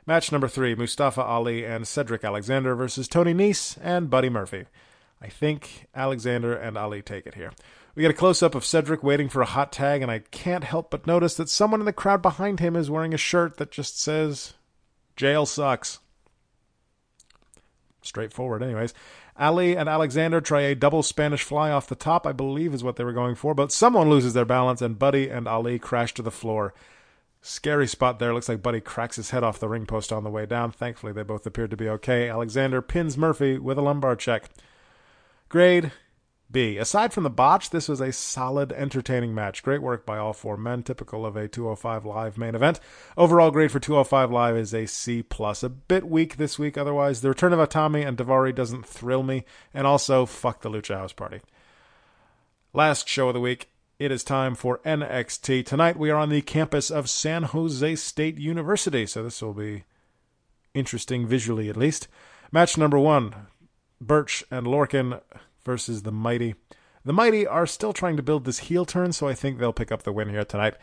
Match 0.06 0.30
number 0.30 0.46
three 0.46 0.76
Mustafa 0.76 1.20
Ali 1.20 1.64
and 1.64 1.88
Cedric 1.88 2.22
Alexander 2.22 2.76
versus 2.76 3.08
Tony 3.08 3.34
Nese 3.34 3.76
and 3.82 4.08
Buddy 4.08 4.28
Murphy. 4.28 4.66
I 5.20 5.26
think 5.26 5.88
Alexander 5.96 6.54
and 6.54 6.78
Ali 6.78 7.02
take 7.02 7.26
it 7.26 7.34
here. 7.34 7.50
We 7.96 8.02
get 8.02 8.12
a 8.12 8.14
close 8.14 8.40
up 8.40 8.54
of 8.54 8.64
Cedric 8.64 9.02
waiting 9.02 9.28
for 9.28 9.42
a 9.42 9.46
hot 9.46 9.72
tag, 9.72 10.00
and 10.00 10.12
I 10.12 10.20
can't 10.20 10.62
help 10.62 10.88
but 10.88 11.08
notice 11.08 11.34
that 11.34 11.48
someone 11.48 11.80
in 11.80 11.86
the 11.86 11.92
crowd 11.92 12.22
behind 12.22 12.60
him 12.60 12.76
is 12.76 12.88
wearing 12.88 13.12
a 13.12 13.18
shirt 13.18 13.56
that 13.56 13.72
just 13.72 14.00
says, 14.00 14.54
Jail 15.16 15.44
sucks. 15.44 15.98
Straightforward, 18.00 18.62
anyways. 18.62 18.94
Ali 19.40 19.74
and 19.74 19.88
Alexander 19.88 20.40
try 20.42 20.60
a 20.60 20.74
double 20.74 21.02
Spanish 21.02 21.42
fly 21.42 21.70
off 21.70 21.88
the 21.88 21.94
top, 21.94 22.26
I 22.26 22.32
believe 22.32 22.74
is 22.74 22.84
what 22.84 22.96
they 22.96 23.04
were 23.04 23.12
going 23.12 23.34
for, 23.34 23.54
but 23.54 23.72
someone 23.72 24.10
loses 24.10 24.34
their 24.34 24.44
balance, 24.44 24.82
and 24.82 24.98
Buddy 24.98 25.30
and 25.30 25.48
Ali 25.48 25.78
crash 25.78 26.12
to 26.14 26.22
the 26.22 26.30
floor. 26.30 26.74
Scary 27.40 27.86
spot 27.86 28.18
there. 28.18 28.34
Looks 28.34 28.50
like 28.50 28.62
Buddy 28.62 28.82
cracks 28.82 29.16
his 29.16 29.30
head 29.30 29.42
off 29.42 29.58
the 29.58 29.68
ring 29.68 29.86
post 29.86 30.12
on 30.12 30.24
the 30.24 30.30
way 30.30 30.44
down. 30.44 30.72
Thankfully, 30.72 31.14
they 31.14 31.22
both 31.22 31.46
appeared 31.46 31.70
to 31.70 31.76
be 31.76 31.88
okay. 31.88 32.28
Alexander 32.28 32.82
pins 32.82 33.16
Murphy 33.16 33.56
with 33.56 33.78
a 33.78 33.82
lumbar 33.82 34.14
check. 34.14 34.50
Grade 35.48 35.90
B. 36.52 36.78
Aside 36.78 37.12
from 37.12 37.22
the 37.22 37.30
botch, 37.30 37.70
this 37.70 37.88
was 37.88 38.00
a 38.00 38.12
solid, 38.12 38.72
entertaining 38.72 39.34
match. 39.34 39.62
Great 39.62 39.82
work 39.82 40.04
by 40.04 40.18
all 40.18 40.32
four 40.32 40.56
men, 40.56 40.82
typical 40.82 41.24
of 41.24 41.36
a 41.36 41.46
205 41.46 42.04
Live 42.04 42.36
main 42.36 42.54
event. 42.54 42.80
Overall 43.16 43.50
grade 43.50 43.70
for 43.70 43.78
205 43.78 44.30
Live 44.30 44.56
is 44.56 44.74
a 44.74 44.86
C 44.86 45.22
plus. 45.22 45.62
A 45.62 45.68
bit 45.68 46.08
weak 46.08 46.36
this 46.36 46.58
week, 46.58 46.76
otherwise. 46.76 47.20
The 47.20 47.28
return 47.28 47.52
of 47.52 47.60
Itami 47.60 48.06
and 48.06 48.16
Daivari 48.16 48.54
doesn't 48.54 48.86
thrill 48.86 49.22
me, 49.22 49.44
and 49.72 49.86
also 49.86 50.26
fuck 50.26 50.62
the 50.62 50.70
Lucha 50.70 50.96
House 50.96 51.12
Party. 51.12 51.40
Last 52.72 53.08
show 53.08 53.28
of 53.28 53.34
the 53.34 53.40
week. 53.40 53.68
It 53.98 54.10
is 54.10 54.24
time 54.24 54.54
for 54.54 54.78
NXT. 54.78 55.66
Tonight 55.66 55.98
we 55.98 56.10
are 56.10 56.16
on 56.16 56.30
the 56.30 56.40
campus 56.40 56.90
of 56.90 57.10
San 57.10 57.42
Jose 57.42 57.96
State 57.96 58.38
University, 58.38 59.06
so 59.06 59.22
this 59.22 59.42
will 59.42 59.52
be 59.52 59.84
interesting 60.72 61.26
visually 61.26 61.68
at 61.68 61.76
least. 61.76 62.08
Match 62.50 62.78
number 62.78 62.98
one 62.98 63.34
Burch 64.00 64.42
and 64.50 64.66
Lorcan 64.66 65.20
versus 65.64 66.02
the 66.02 66.12
Mighty. 66.12 66.54
The 67.04 67.12
Mighty 67.12 67.46
are 67.46 67.66
still 67.66 67.92
trying 67.92 68.16
to 68.16 68.22
build 68.22 68.44
this 68.44 68.58
heel 68.58 68.84
turn, 68.84 69.12
so 69.12 69.28
I 69.28 69.34
think 69.34 69.58
they'll 69.58 69.72
pick 69.72 69.90
up 69.90 70.02
the 70.02 70.12
win 70.12 70.28
here 70.28 70.44
tonight. 70.44 70.74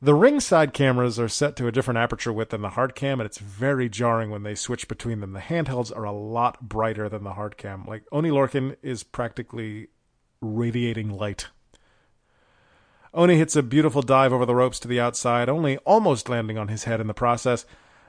The 0.00 0.14
ringside 0.14 0.72
cameras 0.72 1.20
are 1.20 1.28
set 1.28 1.54
to 1.56 1.68
a 1.68 1.72
different 1.72 1.98
aperture 1.98 2.32
width 2.32 2.50
than 2.50 2.62
the 2.62 2.70
hard 2.70 2.96
cam, 2.96 3.20
and 3.20 3.26
it's 3.26 3.38
very 3.38 3.88
jarring 3.88 4.30
when 4.30 4.42
they 4.42 4.56
switch 4.56 4.88
between 4.88 5.20
them. 5.20 5.32
The 5.32 5.40
handhelds 5.40 5.96
are 5.96 6.04
a 6.04 6.10
lot 6.10 6.68
brighter 6.68 7.08
than 7.08 7.22
the 7.22 7.34
hard 7.34 7.56
cam. 7.56 7.84
Like 7.86 8.02
Oney 8.10 8.30
Lorcan 8.30 8.76
is 8.82 9.04
practically 9.04 9.88
radiating 10.40 11.08
light. 11.08 11.48
Oney 13.14 13.36
hits 13.36 13.54
a 13.54 13.62
beautiful 13.62 14.02
dive 14.02 14.32
over 14.32 14.44
the 14.44 14.54
ropes 14.54 14.80
to 14.80 14.88
the 14.88 14.98
outside, 14.98 15.48
only 15.48 15.76
almost 15.78 16.28
landing 16.28 16.58
on 16.58 16.68
his 16.68 16.84
head 16.84 17.00
in 17.00 17.06
the 17.06 17.14
process. 17.14 17.64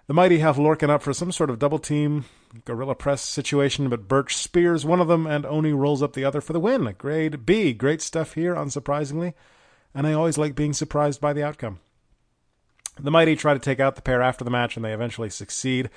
The 0.06 0.14
Mighty 0.14 0.40
have 0.40 0.58
Lorcan 0.58 0.90
up 0.90 1.02
for 1.02 1.14
some 1.14 1.32
sort 1.32 1.50
of 1.50 1.60
double 1.60 1.80
team 1.80 2.26
gorilla 2.66 2.94
press 2.94 3.22
situation, 3.22 3.90
but 3.90 4.08
Burch 4.08 4.36
spears 4.36 4.86
one 4.86 5.00
of 5.00 5.08
them 5.08 5.26
and 5.26 5.46
Oney 5.46 5.72
rolls 5.72 6.04
up 6.04 6.14
the 6.14 6.26
other 6.26 6.42
for 6.42 6.54
the 6.54 6.60
win. 6.60 6.94
Grade 6.98 7.46
B. 7.46 7.74
Great 7.74 8.02
stuff 8.02 8.34
here, 8.34 8.54
unsurprisingly, 8.54 9.34
and 9.94 10.06
I 10.06 10.14
always 10.14 10.38
like 10.38 10.56
being 10.56 10.74
surprised 10.74 11.22
by 11.22 11.32
the 11.32 11.44
outcome. 11.44 11.80
The 13.00 13.12
Mighty 13.12 13.36
try 13.36 13.54
to 13.54 13.60
take 13.60 13.80
out 13.80 13.96
the 13.96 14.02
pair 14.02 14.22
after 14.22 14.44
the 14.44 14.52
match, 14.52 14.76
and 14.76 14.86
they 14.86 14.94
eventually 14.94 15.30
succeed. 15.30 15.90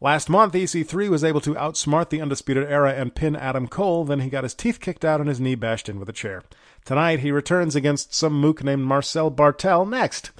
Last 0.00 0.28
month, 0.28 0.54
EC3 0.54 1.08
was 1.08 1.22
able 1.22 1.40
to 1.42 1.54
outsmart 1.54 2.08
the 2.08 2.20
Undisputed 2.20 2.68
Era 2.68 2.92
and 2.92 3.14
pin 3.14 3.36
Adam 3.36 3.68
Cole, 3.68 4.04
then 4.04 4.20
he 4.20 4.30
got 4.30 4.42
his 4.42 4.54
teeth 4.54 4.80
kicked 4.80 5.04
out 5.04 5.20
and 5.20 5.28
his 5.28 5.40
knee 5.40 5.54
bashed 5.54 5.88
in 5.88 6.00
with 6.00 6.08
a 6.08 6.12
chair. 6.12 6.42
Tonight, 6.84 7.20
he 7.20 7.30
returns 7.30 7.76
against 7.76 8.12
some 8.12 8.40
mook 8.40 8.64
named 8.64 8.82
Marcel 8.82 9.30
Bartel 9.30 9.86
next. 9.86 10.32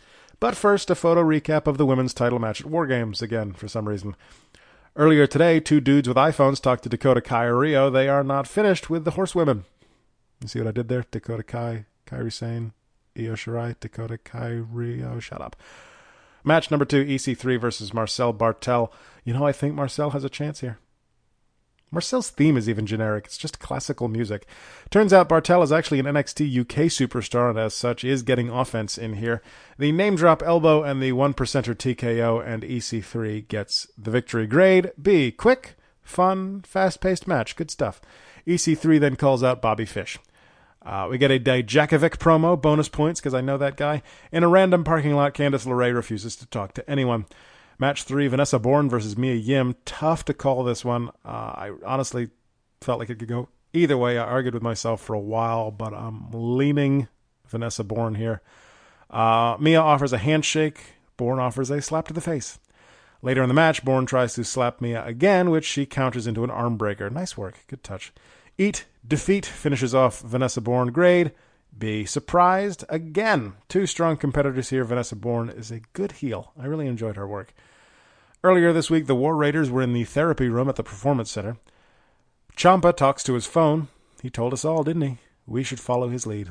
But 0.43 0.57
first, 0.57 0.91
a 0.91 0.97
photo 0.97 1.23
recap 1.23 1.69
of 1.69 1.79
the 1.79 1.87
women's 1.87 2.13
title 2.13 2.41
match 2.41 2.63
at 2.63 2.67
War 2.67 2.85
Games 2.85 3.23
again, 3.23 3.53
for 3.53 3.69
some 3.69 3.89
reason. 3.89 4.17
Earlier 4.97 5.25
today, 5.25 5.61
two 5.61 5.81
dudes 5.81 6.09
with 6.09 6.17
iPhones 6.17 6.61
talked 6.61 6.83
to 6.83 6.89
Dakota 6.89 7.21
Kai 7.21 7.45
Rio. 7.45 7.91
They 7.91 8.09
are 8.09 8.25
not 8.25 8.49
finished 8.49 8.91
with 8.91 9.05
the 9.05 9.13
horsewomen. 9.13 9.67
You 10.41 10.49
see 10.49 10.59
what 10.59 10.67
I 10.67 10.73
did 10.73 10.89
there? 10.89 11.05
Dakota 11.13 11.45
Kai, 11.45 11.85
Kairi 12.09 12.33
Sane, 12.33 12.73
Io 13.17 13.35
Shirai, 13.35 13.79
Dakota 13.79 14.19
Kai 14.19 14.61
Rio. 14.69 15.21
Shut 15.21 15.41
up. 15.41 15.55
Match 16.43 16.73
number 16.73 16.87
two, 16.87 17.05
EC3 17.05 17.61
versus 17.61 17.95
Marcel 17.95 18.33
Bartel. 18.33 18.93
You 19.23 19.35
know, 19.35 19.47
I 19.47 19.53
think 19.53 19.77
Marcel 19.77 20.11
has 20.11 20.25
a 20.25 20.29
chance 20.29 20.59
here. 20.59 20.81
Marcel's 21.93 22.31
theme 22.31 22.57
is 22.57 22.71
even 22.71 22.87
generic. 22.87 23.27
It's 23.27 23.37
just 23.37 23.61
classical 23.61 24.09
music. 24.09 24.47
Turns 24.91 25.13
out 25.13 25.29
Bartel 25.29 25.63
is 25.63 25.71
actually 25.71 25.99
an 25.99 26.07
NXT 26.07 26.61
UK 26.61 26.87
superstar 26.87 27.51
and 27.51 27.59
as 27.59 27.75
such 27.75 28.03
is 28.03 28.23
getting 28.23 28.49
offense 28.49 28.97
in 28.97 29.15
here. 29.15 29.43
The 29.79 29.93
name 29.93 30.17
drop 30.17 30.43
elbow 30.43 30.83
and 30.83 31.03
the 31.03 31.13
one 31.13 31.35
percenter 31.35 31.75
TKO 31.75 32.45
and 32.45 32.63
EC3 32.63 33.47
gets 33.47 33.87
the 33.99 34.11
victory. 34.11 34.47
Grade 34.47 34.91
B. 35.01 35.31
Quick, 35.31 35.75
fun, 36.03 36.63
fast 36.63 37.03
paced 37.03 37.29
match. 37.29 37.57
Good 37.57 37.71
stuff. 37.71 38.01
EC3 38.47 38.99
then 38.99 39.17
calls 39.17 39.43
out 39.43 39.61
Bobby 39.61 39.85
Fish. 39.85 40.19
Uh, 40.85 41.07
we 41.11 41.19
get 41.19 41.31
a 41.31 41.39
Dijakovic 41.39 42.17
promo, 42.17 42.61
bonus 42.61 42.89
points 42.89 43.21
because 43.21 43.35
I 43.35 43.43
know 43.43 43.59
that 43.59 43.77
guy. 43.77 44.03
In 44.33 44.43
a 44.43 44.49
random 44.49 44.83
parking 44.83 45.15
lot, 45.15 45.35
Candice 45.35 45.67
LeRae 45.67 45.95
refuses 45.95 46.37
to 46.37 46.47
talk 46.47 46.73
to 46.75 46.91
anyone. 46.91 47.27
Match 47.83 48.05
three, 48.05 48.29
Vanessa 48.29 48.61
Borne 48.61 48.89
versus 48.89 49.19
Mia 49.19 49.35
Yim. 49.35 49.75
Tough 49.85 50.25
to 50.27 50.35
call 50.35 50.63
this 50.63 50.85
one. 50.85 51.09
Uh, 51.25 51.29
I 51.29 51.73
honestly 51.85 52.31
felt 52.81 53.01
like 53.01 53.11
it 53.11 53.19
could 53.19 53.27
go 53.27 53.49
either 53.73 53.99
way. 53.99 54.17
I 54.17 54.23
argued 54.25 54.55
with 54.55 54.63
myself 54.63 55.01
for 55.01 55.15
a 55.15 55.19
while, 55.19 55.73
but 55.73 55.93
I'm 55.93 56.31
leaning 56.31 57.09
Vanessa 57.49 57.83
Borne 57.83 58.15
here. 58.15 58.41
Uh, 59.11 59.57
Mia 59.59 59.81
offers 59.81 60.13
a 60.13 60.19
handshake. 60.19 60.95
Borne 61.17 61.41
offers 61.41 61.71
a 61.71 61.83
slap 61.83 62.07
to 62.07 62.15
the 62.15 62.21
face. 62.21 62.61
Later 63.21 63.43
in 63.43 63.49
the 63.49 63.55
match, 63.55 63.85
Borne 63.85 64.07
tries 64.07 64.35
to 64.35 64.45
slap 64.45 64.81
Mia 64.81 65.05
again, 65.05 65.51
which 65.51 65.65
she 65.65 65.85
counters 65.85 66.29
into 66.29 66.45
an 66.45 66.51
arm 66.51 66.77
breaker. 66.77 67.11
Nice 67.11 67.37
work. 67.37 67.65
Good 67.67 67.83
touch. 67.83 68.13
Eat 68.57 68.87
defeat 69.05 69.45
finishes 69.45 69.93
off 69.93 70.21
Vanessa 70.21 70.61
Borne. 70.61 70.93
Grade 70.93 71.33
be 71.77 72.05
surprised 72.05 72.85
again. 72.89 73.55
Two 73.69 73.87
strong 73.87 74.17
competitors 74.17 74.71
here. 74.71 74.85
Vanessa 74.85 75.17
Borne 75.17 75.49
is 75.49 75.73
a 75.73 75.81
good 75.95 76.13
heel. 76.13 76.53
I 76.57 76.67
really 76.67 76.87
enjoyed 76.87 77.17
her 77.17 77.27
work. 77.27 77.53
Earlier 78.45 78.73
this 78.73 78.91
week, 78.91 79.07
the 79.07 79.15
War 79.15 79.37
Raiders 79.37 79.71
were 79.71 79.83
in 79.83 79.93
the 79.93 80.03
therapy 80.03 80.49
room 80.49 80.69
at 80.69 80.75
the 80.75 80.83
Performance 80.83 81.31
Center. 81.31 81.59
Ciampa 82.57 82.97
talks 82.97 83.23
to 83.23 83.35
his 83.35 83.47
phone. 83.47 83.87
He 84.21 84.31
told 84.31 84.53
us 84.53 84.65
all, 84.65 84.83
didn't 84.83 85.03
he? 85.03 85.19
We 85.47 85.63
should 85.63 85.79
follow 85.79 86.09
his 86.09 86.27
lead. 86.27 86.51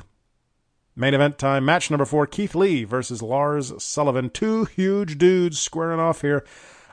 Main 0.96 1.12
event 1.12 1.38
time, 1.38 1.66
match 1.66 1.90
number 1.90 2.06
four 2.06 2.26
Keith 2.26 2.54
Lee 2.54 2.84
versus 2.84 3.20
Lars 3.20 3.74
Sullivan. 3.82 4.30
Two 4.30 4.64
huge 4.64 5.18
dudes 5.18 5.58
squaring 5.58 6.00
off 6.00 6.22
here. 6.22 6.46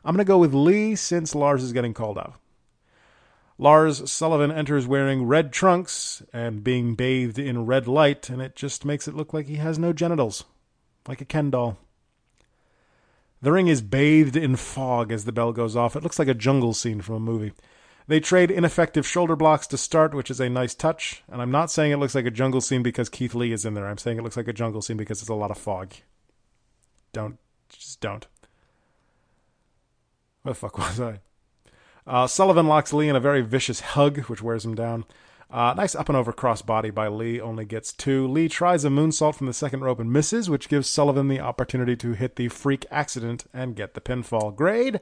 I'm 0.04 0.16
going 0.16 0.26
to 0.26 0.28
go 0.28 0.38
with 0.38 0.54
Lee 0.54 0.96
since 0.96 1.34
Lars 1.34 1.64
is 1.64 1.72
getting 1.72 1.94
called 1.94 2.18
out. 2.18 2.34
Lars 3.58 4.12
Sullivan 4.12 4.52
enters 4.52 4.86
wearing 4.86 5.24
red 5.24 5.54
trunks 5.54 6.24
and 6.34 6.62
being 6.62 6.96
bathed 6.96 7.40
in 7.40 7.66
red 7.66 7.88
light, 7.88 8.30
and 8.30 8.42
it 8.42 8.54
just 8.54 8.84
makes 8.84 9.08
it 9.08 9.16
look 9.16 9.34
like 9.34 9.48
he 9.48 9.56
has 9.56 9.80
no 9.80 9.94
genitals, 9.94 10.44
like 11.08 11.22
a 11.22 11.26
Ken 11.26 11.50
doll. 11.50 11.78
The 13.42 13.52
ring 13.52 13.68
is 13.68 13.82
bathed 13.82 14.36
in 14.36 14.56
fog 14.58 15.12
as 15.12 15.26
the 15.26 15.32
bell 15.32 15.54
goes 15.54 15.76
off. 15.76 15.96
It 15.96 16.04
looks 16.04 16.20
like 16.20 16.28
a 16.28 16.34
jungle 16.34 16.74
scene 16.74 17.02
from 17.02 17.16
a 17.16 17.20
movie. 17.20 17.54
They 18.08 18.20
trade 18.20 18.52
ineffective 18.52 19.06
shoulder 19.06 19.36
blocks 19.36 19.68
to 19.68 19.78
start, 19.78 20.14
which 20.14 20.32
is 20.32 20.40
a 20.40 20.50
nice 20.50 20.74
touch. 20.74 21.24
And 21.30 21.42
I'm 21.42 21.52
not 21.52 21.72
saying 21.72 21.92
it 21.92 21.98
looks 21.98 22.16
like 22.16 22.26
a 22.26 22.32
jungle 22.32 22.60
scene 22.60 22.84
because 22.84 23.08
Keith 23.08 23.36
Lee 23.36 23.54
is 23.54 23.66
in 23.66 23.76
there. 23.76 23.88
I'm 23.88 24.00
saying 24.00 24.18
it 24.18 24.24
looks 24.24 24.36
like 24.36 24.48
a 24.48 24.54
jungle 24.54 24.82
scene 24.82 24.98
because 24.98 25.22
it's 25.22 25.30
a 25.30 25.36
lot 25.36 25.52
of 25.52 25.58
fog. 25.58 25.94
Don't. 27.14 27.38
Just 27.70 28.02
don't. 28.02 28.28
Where 30.42 30.54
the 30.54 30.60
fuck 30.60 30.78
was 30.78 31.00
I? 31.00 31.20
Uh, 32.08 32.26
Sullivan 32.26 32.68
locks 32.68 32.92
Lee 32.92 33.10
in 33.10 33.16
a 33.16 33.20
very 33.20 33.42
vicious 33.42 33.80
hug, 33.80 34.18
which 34.22 34.42
wears 34.42 34.66
him 34.66 34.74
down. 34.74 35.06
Uh, 35.52 35.74
nice 35.76 35.96
up 35.96 36.08
and 36.10 36.18
over 36.18 36.32
crossbody 36.32 36.94
by 36.94 37.08
Lee, 37.08 37.42
only 37.42 37.66
gets 37.66 37.92
two. 37.92 38.28
Lee 38.28 38.48
tries 38.48 38.86
a 38.86 38.90
moonsault 38.90 39.34
from 39.34 39.48
the 39.48 39.54
second 39.54 39.82
rope 39.82 40.00
and 40.00 40.14
misses, 40.14 40.48
which 40.48 40.70
gives 40.70 40.88
Sullivan 40.88 41.28
the 41.28 41.40
opportunity 41.40 41.96
to 41.96 42.12
hit 42.14 42.36
the 42.36 42.50
freak 42.50 42.86
accident 42.92 43.46
and 43.52 43.76
get 43.76 43.96
the 43.96 44.02
pinfall. 44.02 44.56
Grade 44.56 45.00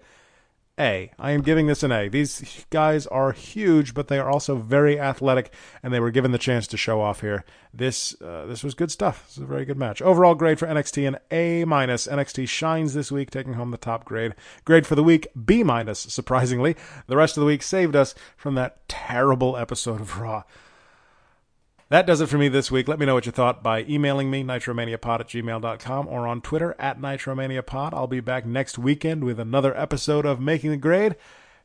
A. 0.80 1.12
I 1.18 1.32
am 1.32 1.42
giving 1.42 1.68
this 1.68 1.84
an 1.84 1.92
A. 1.92 2.08
These 2.08 2.66
guys 2.70 3.08
are 3.08 3.32
huge, 3.32 3.94
but 3.94 4.08
they 4.08 4.20
are 4.20 4.30
also 4.30 4.56
very 4.56 5.00
athletic, 5.00 5.52
and 5.82 5.94
they 5.94 6.00
were 6.00 6.12
given 6.12 6.32
the 6.32 6.38
chance 6.38 6.68
to 6.68 6.78
show 6.78 7.02
off 7.02 7.22
here. 7.22 7.44
This 7.74 8.20
uh, 8.22 8.46
this 8.46 8.64
was 8.64 8.74
good 8.74 8.92
stuff. 8.92 9.26
This 9.28 9.38
is 9.38 9.44
a 9.44 9.48
very 9.48 9.66
good 9.66 9.78
match. 9.78 10.02
Overall 10.02 10.36
grade 10.36 10.60
for 10.60 10.68
NXT 10.68 11.08
an 11.08 11.18
A 11.32 11.66
minus. 11.66 12.08
NXT 12.08 12.48
shines 12.48 12.94
this 12.94 13.12
week, 13.12 13.32
taking 13.32 13.54
home 13.54 13.72
the 13.72 13.78
top 13.78 14.06
grade. 14.06 14.36
Grade 14.66 14.86
for 14.86 14.96
the 14.96 15.04
week 15.04 15.28
B 15.46 15.64
minus. 15.64 16.00
Surprisingly, 16.18 16.76
the 17.08 17.18
rest 17.18 17.38
of 17.38 17.42
the 17.42 17.48
week 17.48 17.64
saved 17.64 17.96
us 17.96 18.14
from 18.36 18.56
that 18.56 18.88
terrible 18.88 19.58
episode 19.58 20.02
of 20.02 20.20
Raw. 20.20 20.44
That 21.90 22.06
does 22.06 22.20
it 22.20 22.28
for 22.28 22.38
me 22.38 22.50
this 22.50 22.70
week. 22.70 22.90
Let 22.90 23.00
me 23.00 23.06
know 23.06 23.14
what 23.14 23.26
you 23.26 23.32
thought 23.32 23.64
by 23.64 23.84
emailing 23.84 24.30
me, 24.30 24.44
nitromaniapod 24.44 25.22
at 25.22 25.28
gmail.com, 25.30 26.08
or 26.08 26.28
on 26.28 26.42
Twitter 26.42 26.76
at 26.78 27.00
nitromaniapod. 27.00 27.94
I'll 27.94 28.08
be 28.08 28.20
back 28.20 28.46
next 28.46 28.78
weekend 28.78 29.24
with 29.24 29.40
another 29.40 29.78
episode 29.78 30.26
of 30.26 30.42
Making 30.42 30.72
the 30.72 30.78
Grade. 30.78 31.16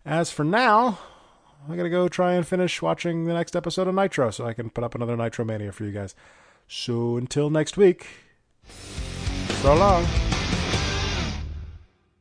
As 0.05 0.31
for 0.31 0.45
now, 0.45 1.01
I 1.69 1.75
gotta 1.75 1.91
go 1.91 2.09
try 2.09 2.35
and 2.35 2.47
finish 2.47 2.81
watching 2.81 3.25
the 3.25 3.35
next 3.35 3.57
episode 3.57 3.89
of 3.89 3.95
Nitro 3.97 4.31
so 4.31 4.47
I 4.47 4.53
can 4.53 4.71
put 4.71 4.85
up 4.85 4.95
another 4.95 5.17
Nitromania 5.17 5.75
for 5.75 5.85
you 5.85 5.93
guys. 5.93 6.15
So 6.69 7.17
until 7.17 7.51
next 7.51 7.77
week, 7.77 8.07
so 8.69 9.75
long. 9.75 10.32